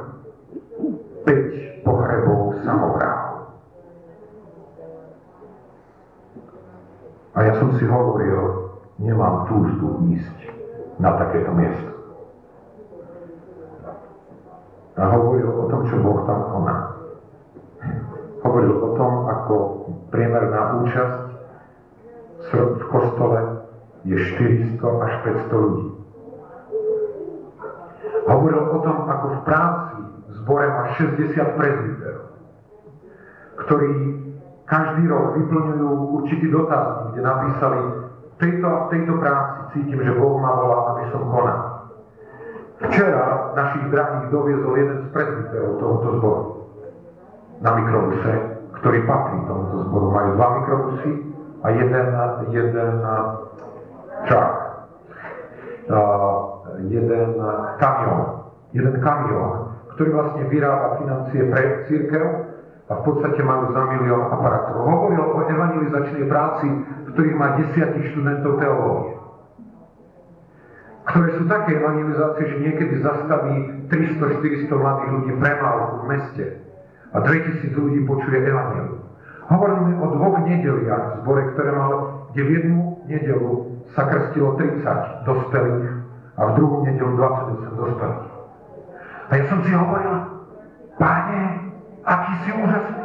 5 1.27 1.83
pohrebov 1.85 2.63
samovrahov. 2.63 3.59
A 7.37 7.39
ja 7.45 7.53
som 7.61 7.75
si 7.77 7.85
hovoril, 7.85 8.73
nemám 8.97 9.45
túžbu 9.51 10.07
ísť 10.15 10.39
na 10.97 11.13
takéto 11.21 11.53
miesto. 11.53 11.91
A 14.97 15.03
hovoril 15.13 15.51
o 15.53 15.69
tom, 15.69 15.85
čo 15.93 16.01
Boh 16.01 16.25
tam 16.25 16.41
koná 16.49 16.97
hovoril 18.47 18.73
o 18.79 18.91
tom, 18.97 19.13
ako 19.27 19.55
priemerná 20.15 20.81
účasť 20.81 21.19
v 22.57 22.85
kostole 22.89 23.41
je 24.07 24.17
400 24.17 24.81
až 24.81 25.13
500 25.51 25.63
ľudí. 25.67 25.89
Hovoril 28.27 28.63
o 28.71 28.79
tom, 28.81 28.97
ako 29.05 29.27
v 29.29 29.41
práci 29.43 29.96
zbore 30.47 30.71
má 30.71 30.95
60 30.95 31.59
prezbiterov, 31.59 32.39
ktorí 33.67 33.93
každý 34.63 35.11
rok 35.11 35.35
vyplňujú 35.43 35.91
určitý 36.23 36.47
dotazník, 36.55 37.19
kde 37.19 37.23
napísali 37.27 37.81
v 38.31 38.37
tejto, 38.39 38.69
v 38.71 38.87
tejto 38.95 39.13
práci 39.19 39.59
cítim, 39.75 39.99
že 40.07 40.15
Boh 40.15 40.39
ma 40.39 40.55
volá, 40.55 40.79
aby 40.95 41.03
som 41.11 41.27
konal. 41.27 41.63
Včera 42.87 43.57
našich 43.59 43.91
drahých 43.91 44.27
doviezol 44.31 44.75
jeden 44.79 44.99
z 45.03 45.07
prezbiterov 45.11 45.73
tohoto 45.83 46.09
zboru 46.23 46.45
na 47.65 47.71
mikrobuse, 47.83 48.33
ktorý 48.79 48.99
patrí 49.03 49.39
tomuto 49.51 49.77
zboru. 49.91 50.07
Majú 50.15 50.29
dva 50.39 50.49
mikrobusy 50.63 51.11
a 51.65 51.67
jeden, 51.75 52.07
jeden 52.55 52.95
čak, 54.31 54.51
jeden 56.87 57.31
kamión, 57.83 58.23
jeden 58.77 58.95
kamión, 59.01 59.66
ktorý 59.97 60.11
vlastne 60.13 60.45
vyrába 60.53 61.01
financie 61.01 61.41
pre 61.49 61.63
církev 61.89 62.25
a 62.87 62.93
v 63.01 63.03
podstate 63.03 63.41
majú 63.43 63.73
za 63.73 63.83
milión 63.97 64.23
aparátov. 64.31 64.85
Hovoril 64.85 65.25
o 65.25 65.41
evangelizačnej 65.49 66.25
práci, 66.31 66.69
v 67.09 67.09
ktorých 67.17 67.37
má 67.41 67.57
desiatich 67.59 68.15
študentov 68.15 68.61
teológie 68.61 69.17
ktoré 71.07 71.39
sú 71.39 71.47
také 71.47 71.79
evangelizácie, 71.79 72.45
že 72.51 72.57
niekedy 72.67 72.95
zastaví 72.99 73.57
300-400 73.89 74.69
mladých 74.75 75.11
ľudí 75.15 75.33
premávku 75.39 75.95
v 76.03 76.07
meste 76.11 76.45
a 77.15 77.17
2000 77.23 77.73
ľudí 77.73 78.01
počuje 78.05 78.43
Evangelium. 78.43 79.07
Hovoríme 79.47 80.03
o 80.03 80.07
dvoch 80.11 80.43
nedeliach 80.43 81.05
v 81.07 81.13
zbore, 81.23 81.43
ktoré 81.55 81.71
mal, 81.71 81.93
kde 82.35 82.43
v 82.43 82.51
jednu 82.59 82.79
nedelu 83.07 83.53
sa 83.95 84.11
krstilo 84.11 84.59
30 84.59 85.23
dospelých 85.23 85.87
a 86.37 86.43
v 86.43 86.51
druhú 86.59 86.77
nedelu 86.83 87.13
28 87.17 87.81
dospelých. 87.81 88.36
A 89.27 89.33
ja 89.35 89.45
som 89.51 89.59
si 89.67 89.73
hovoril, 89.75 90.15
Pane, 90.97 91.43
aký 92.07 92.33
si 92.47 92.51
úžasný. 92.57 93.03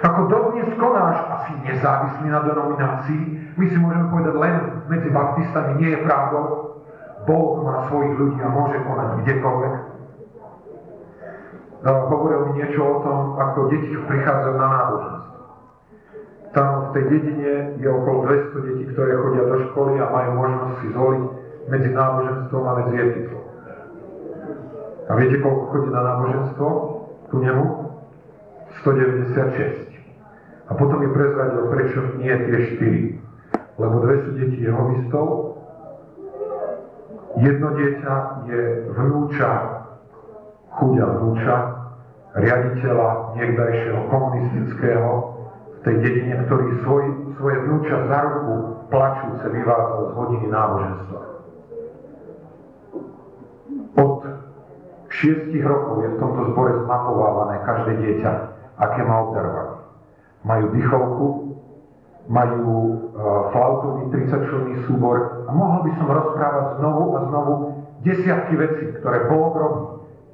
Ako 0.00 0.20
dodnes 0.32 0.70
konáš 0.80 1.18
asi 1.28 1.52
nezávislý 1.60 2.32
na 2.32 2.40
denominácii, 2.40 3.22
my 3.58 3.64
si 3.68 3.76
môžeme 3.76 4.08
povedať 4.08 4.34
len 4.38 4.56
medzi 4.88 5.08
baptistami 5.12 5.76
nie 5.76 5.92
je 5.92 6.00
pravdou. 6.08 6.44
Boh 7.28 7.60
má 7.60 7.84
svojich 7.92 8.16
ľudí 8.16 8.40
a 8.40 8.48
môže 8.48 8.80
konať 8.80 9.08
kdekoľvek. 9.20 9.74
No, 11.80 11.92
hovoril 12.12 12.40
mi 12.48 12.52
niečo 12.60 12.80
o 12.80 12.96
tom, 13.04 13.18
ako 13.40 13.72
deti 13.72 13.92
prichádzajú 13.92 14.54
na 14.56 14.68
náboženstvo. 14.68 15.40
Tam 16.50 16.68
v 16.82 16.88
tej 16.96 17.04
dedine 17.08 17.52
je 17.78 17.88
okolo 17.88 18.26
200 18.26 18.66
detí, 18.68 18.84
ktoré 18.92 19.12
chodia 19.16 19.44
do 19.48 19.56
školy 19.68 19.92
a 20.00 20.06
majú 20.12 20.30
možnosť 20.44 20.74
si 20.80 20.86
zvoliť 20.92 21.24
medzi 21.70 21.90
náboženstvom 21.92 22.62
a 22.64 22.72
medzi 22.84 22.94
etikou. 22.96 23.39
A 25.10 25.18
viete, 25.18 25.42
koľko 25.42 25.62
chodí 25.74 25.88
na 25.90 26.02
náboženstvo? 26.06 26.66
Tu 27.34 27.36
nemu? 27.42 27.64
196. 28.86 29.90
A 30.70 30.72
potom 30.78 31.02
mi 31.02 31.10
prezradil, 31.10 31.66
prečo 31.66 31.98
nie 32.22 32.30
tie 32.30 32.58
4. 32.78 33.82
Lebo 33.82 33.94
dve 34.06 34.14
sú 34.22 34.30
deti 34.38 34.62
jehovistov, 34.62 35.58
jedno 37.42 37.68
dieťa 37.74 38.14
je 38.46 38.62
vnúča, 38.94 39.50
chudia 40.78 41.06
vnúča, 41.10 41.56
riaditeľa 42.38 43.34
niekdajšieho 43.34 44.00
komunistického 44.06 45.10
v 45.74 45.78
tej 45.82 45.96
dedine, 46.06 46.34
ktorý 46.46 46.66
svoj, 46.86 47.04
svoje 47.34 47.56
vnúča 47.66 47.96
za 48.06 48.18
ruku 48.30 48.54
plačúce 48.92 49.44
vyvádzal 49.50 50.02
z 50.06 50.12
hodiny 50.14 50.46
náboženstva. 50.54 51.20
Šiestich 55.20 55.64
rokov 55.64 56.00
je 56.00 56.08
v 56.16 56.20
tomto 56.20 56.42
zbore 56.52 56.72
zmapovávané 56.88 57.60
každé 57.68 57.92
dieťa, 58.00 58.32
aké 58.80 59.00
má 59.04 59.28
obdarovanie. 59.28 59.76
Majú 60.40 60.64
dychovku, 60.72 61.26
majú 62.32 62.72
e, 62.72 62.94
flautový 63.52 64.02
30-členný 64.16 64.74
súbor 64.88 65.44
a 65.44 65.50
mohol 65.52 65.84
by 65.84 65.90
som 66.00 66.08
rozprávať 66.08 66.66
znovu 66.80 67.04
a 67.12 67.20
znovu 67.28 67.52
desiatky 68.00 68.54
vecí, 68.56 68.84
ktoré 69.00 69.28
Boh 69.28 69.52
robí 69.52 69.84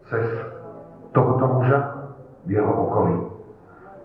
cez 0.07 0.27
tohoto 1.11 1.45
muža 1.59 1.79
v 2.47 2.51
jeho 2.55 2.71
okolí. 2.71 3.17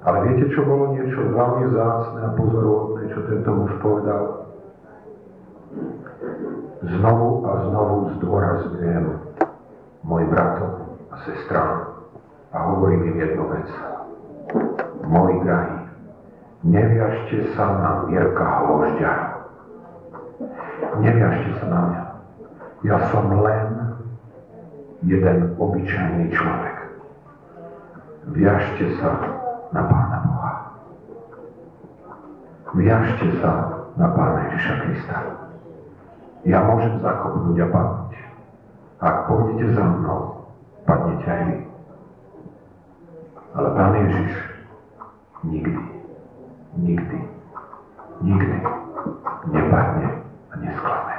Ale 0.02 0.18
viete, 0.26 0.50
čo 0.58 0.66
bolo 0.66 0.98
niečo 0.98 1.30
veľmi 1.30 1.66
zácne 1.78 2.20
a 2.26 2.30
pozoruhodné, 2.34 3.02
čo 3.14 3.20
tento 3.30 3.50
muž 3.54 3.72
povedal? 3.86 4.50
Znovu 6.82 7.46
a 7.46 7.52
znovu 7.70 7.96
zdôrazňujem 8.18 9.31
môj 10.02 10.26
bratom 10.30 10.98
a 11.14 11.16
sestrám 11.26 12.02
a 12.52 12.58
hovorím 12.74 13.14
im 13.14 13.18
jednu 13.20 13.44
vec. 13.48 13.70
Moji 15.06 15.38
drahí, 15.46 15.78
neviažte 16.64 17.38
sa 17.54 17.66
na 17.80 17.92
Mirka 18.10 18.46
Hložďa. 18.46 19.14
Neviažte 21.00 21.52
sa 21.62 21.66
na 21.70 21.80
mňa. 21.88 22.04
Ja 22.82 22.98
som 23.14 23.30
len 23.30 23.68
jeden 25.06 25.54
obyčajný 25.58 26.34
človek. 26.34 26.78
Viažte 28.34 28.86
sa 29.02 29.10
na 29.74 29.82
Pána 29.86 30.18
Boha. 30.26 30.54
Viažte 32.78 33.28
sa 33.42 33.52
na 33.98 34.08
Pána 34.14 34.40
Ježiša 34.50 34.76
Krista. 34.86 35.18
Ja 36.46 36.66
môžem 36.66 36.98
zakopnúť 37.02 37.58
a 37.66 37.68
padnúť. 37.70 38.01
Ak 39.02 39.26
pôjdete 39.26 39.74
za 39.74 39.82
mnou, 39.82 40.46
padnete 40.86 41.26
aj 41.26 41.42
vy. 41.50 41.58
Ale 43.58 43.68
Pán 43.74 43.94
Ježiš 43.98 44.32
nikdy, 45.42 45.82
nikdy, 46.78 47.18
nikdy 48.22 48.58
nepadne 49.50 50.08
a 50.22 50.54
nesklame. 50.62 51.16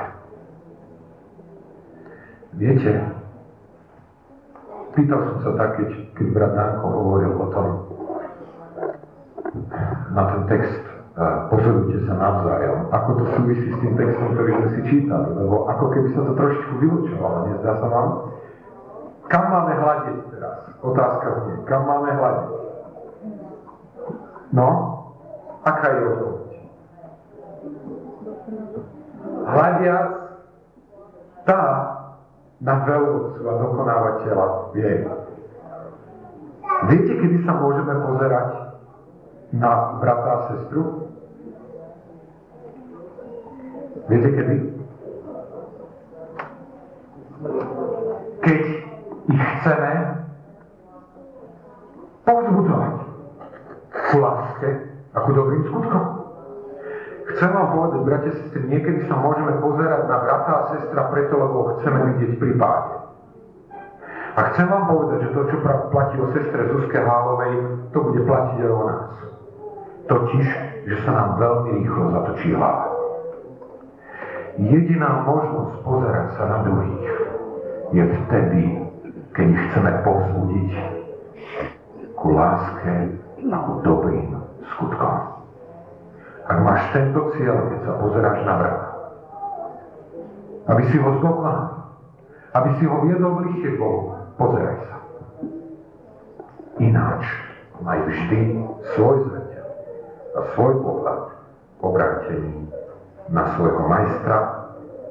Viete, 2.55 2.93
pýtal 4.95 5.21
som 5.27 5.37
sa 5.43 5.51
tak, 5.59 5.71
keď, 5.83 5.89
keď 6.15 6.27
brat 6.31 6.53
Danko 6.55 6.87
hovoril 6.87 7.33
o 7.35 7.47
tom, 7.51 7.69
na 10.13 10.23
ten 10.31 10.43
text 10.47 10.92
pozorujte 11.53 12.09
sa 12.09 12.15
navzájom. 12.17 12.89
Ako 12.89 13.11
to 13.21 13.25
súvisí 13.37 13.69
s 13.69 13.77
tým 13.85 13.93
textom, 14.01 14.33
ktorý 14.33 14.51
sme 14.57 14.69
si 14.73 14.81
čítali, 14.89 15.29
lebo 15.37 15.69
ako 15.69 15.85
keby 15.93 16.09
sa 16.17 16.21
to 16.25 16.33
trošičku 16.33 16.73
vylúčovalo, 16.81 17.37
nezdá 17.53 17.73
sa 17.77 17.89
vám? 17.89 18.09
Kam 19.29 19.45
máme 19.49 19.73
hľadiť 19.77 20.19
teraz? 20.33 20.57
Otázka 20.81 21.27
znie, 21.45 21.57
kam 21.69 21.83
máme 21.85 22.11
hľadiť? 22.17 22.51
No, 24.53 24.69
aká 25.65 25.87
je 25.93 26.01
odpoveď? 26.05 26.51
Hľadiac 29.43 30.09
tá 31.43 31.63
na 32.63 32.75
veľvodcu 32.87 33.43
a 33.43 33.53
dokonávateľa 33.59 34.47
viery. 34.71 35.03
Viete, 36.87 37.13
kedy 37.15 37.37
sa 37.43 37.59
môžeme 37.59 37.95
pozerať 38.07 38.62
na 39.53 40.01
brata 40.01 40.31
a 40.33 40.39
sestru? 40.49 41.09
Viete 44.09 44.29
kedy? 44.33 44.57
Keď 48.43 48.61
ich 49.31 49.45
chceme 49.61 49.91
povzbudzovať 52.27 52.95
ku 53.93 54.17
láske 54.19 54.69
a 55.13 55.19
ku 55.21 55.31
dobrým 55.37 55.63
skutkom. 55.69 56.05
Chcem 57.33 57.49
vám 57.49 57.69
povedať, 57.73 58.01
bratia 58.05 58.31
a 58.35 58.39
sestry, 58.45 58.63
niekedy 58.69 59.01
sa 59.09 59.17
môžeme 59.17 59.57
pozerať 59.63 60.05
na 60.05 60.17
brata 60.21 60.53
a 60.53 60.63
sestra 60.77 61.03
preto, 61.09 61.35
lebo 61.39 61.81
chceme 61.81 61.99
vidieť 62.13 62.33
pri 62.37 62.53
páde. 62.61 62.93
A 64.33 64.41
chcem 64.53 64.67
vám 64.69 64.85
povedať, 64.89 65.29
že 65.29 65.35
to, 65.37 65.41
čo 65.49 65.57
platí 65.93 66.17
o 66.17 66.29
sestre 66.33 66.61
Zuzke 66.73 66.99
Hálovej, 66.99 67.53
to 67.93 67.99
bude 68.01 68.21
platiť 68.25 68.59
aj 68.65 68.73
o 68.73 68.83
nás. 68.89 69.32
Totiž, 70.07 70.47
že 70.87 70.97
sa 71.07 71.11
nám 71.15 71.29
veľmi 71.39 71.71
rýchlo 71.83 72.11
zatočí 72.11 72.49
hlava. 72.55 72.91
Jediná 74.59 75.25
možnosť 75.25 75.75
pozerať 75.87 76.27
sa 76.37 76.45
na 76.45 76.59
druhých 76.67 77.11
je 77.93 78.05
vtedy, 78.05 78.63
keď 79.33 79.47
ich 79.49 79.63
chceme 79.71 79.91
povzbudiť 80.05 80.73
ku 82.19 82.29
láske 82.37 82.95
a 83.49 83.57
ku 83.65 83.73
dobrým 83.81 84.37
skutkom. 84.77 85.17
Ak 86.43 86.59
máš 86.61 86.83
tento 86.93 87.33
cieľ, 87.39 87.71
keď 87.71 87.81
sa 87.87 87.93
pozeráš 88.03 88.39
na 88.45 88.55
brata, 88.59 88.89
aby 90.69 90.83
si 90.91 90.97
ho 90.99 91.11
zdokonal, 91.19 91.63
aby 92.53 92.69
si 92.77 92.85
ho 92.85 92.97
viedol 93.09 93.33
bližšie 93.41 93.71
k 93.73 93.81
Bohu, 93.81 94.15
pozeraj 94.37 94.79
sa. 94.85 94.97
Ináč 96.83 97.23
maj 97.83 97.99
vždy 98.07 98.63
svoj 98.95 99.17
a 99.27 99.42
svoj 100.33 100.73
pohľad 100.81 101.21
obrátení 101.83 102.69
na 103.29 103.53
svojho 103.57 103.83
majstra, 103.89 104.39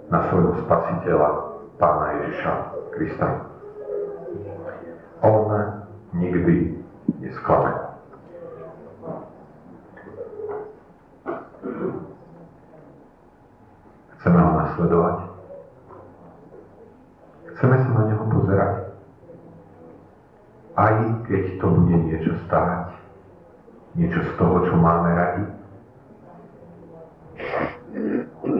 na 0.09 0.19
svojho 0.29 0.53
spasiteľa, 0.65 1.29
pána 1.77 2.07
Ježiša 2.21 2.53
Krista. 2.93 3.27
On 5.21 5.45
nikdy 6.13 6.75
nesklame. 7.21 7.71
Chceme 14.17 14.37
ho 14.37 14.51
nasledovať. 14.53 15.17
Chceme 17.53 17.75
sa 17.77 17.89
na 17.89 18.03
neho 18.09 18.25
pozerať. 18.29 18.73
Aj 20.77 20.95
keď 21.25 21.43
to 21.61 21.65
bude 21.73 21.97
niečo 22.09 22.33
stáť, 22.45 23.00
niečo 23.95 24.21
z 24.23 24.31
toho, 24.39 24.55
čo 24.67 24.73
máme 24.79 25.09
radi, 25.11 25.43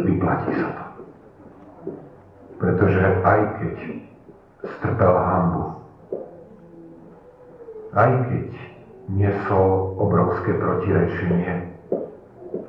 vyplatí 0.03 0.51
sa 0.59 0.69
to. 0.75 0.85
Pretože 2.59 3.01
aj 3.25 3.39
keď 3.57 3.75
strpel 4.77 5.13
hambu, 5.15 5.65
aj 7.95 8.11
keď 8.29 8.49
nesol 9.11 9.97
obrovské 9.99 10.55
protirečenie 10.55 11.73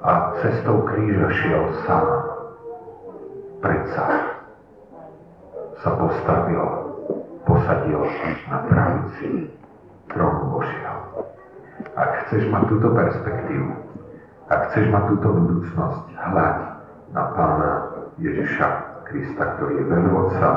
a 0.03 0.13
cestou 0.43 0.83
kríža 0.87 1.29
šiel 1.31 1.65
sám, 1.87 2.09
predsa 3.63 4.07
sa 5.83 5.91
postavil, 5.99 6.63
posadil 7.47 8.03
na 8.51 8.59
pravici 8.67 9.51
trónu 10.11 10.59
Božieho. 10.59 11.32
Ak 11.97 12.11
chceš 12.27 12.49
mať 12.49 12.63
túto 12.71 12.89
perspektívu, 12.95 13.71
ak 14.49 14.61
chceš 14.71 14.87
mať 14.93 15.03
túto 15.17 15.29
budúcnosť, 15.33 16.05
hľad 16.13 16.59
na 17.13 17.23
Pána 17.37 17.73
Ježiša 18.17 18.69
Krista, 19.09 19.45
ktorý 19.57 19.81
je 19.81 19.85
veľvodca 19.89 20.49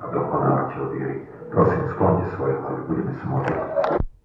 a 0.00 0.04
dokonávateľ 0.10 0.82
viery. 0.94 1.26
Prosím, 1.50 1.82
sklonte 1.94 2.26
svoje 2.34 2.54
hlavy, 2.58 2.80
budeme 2.86 3.12
sa 3.18 3.26
modliť. 3.26 4.05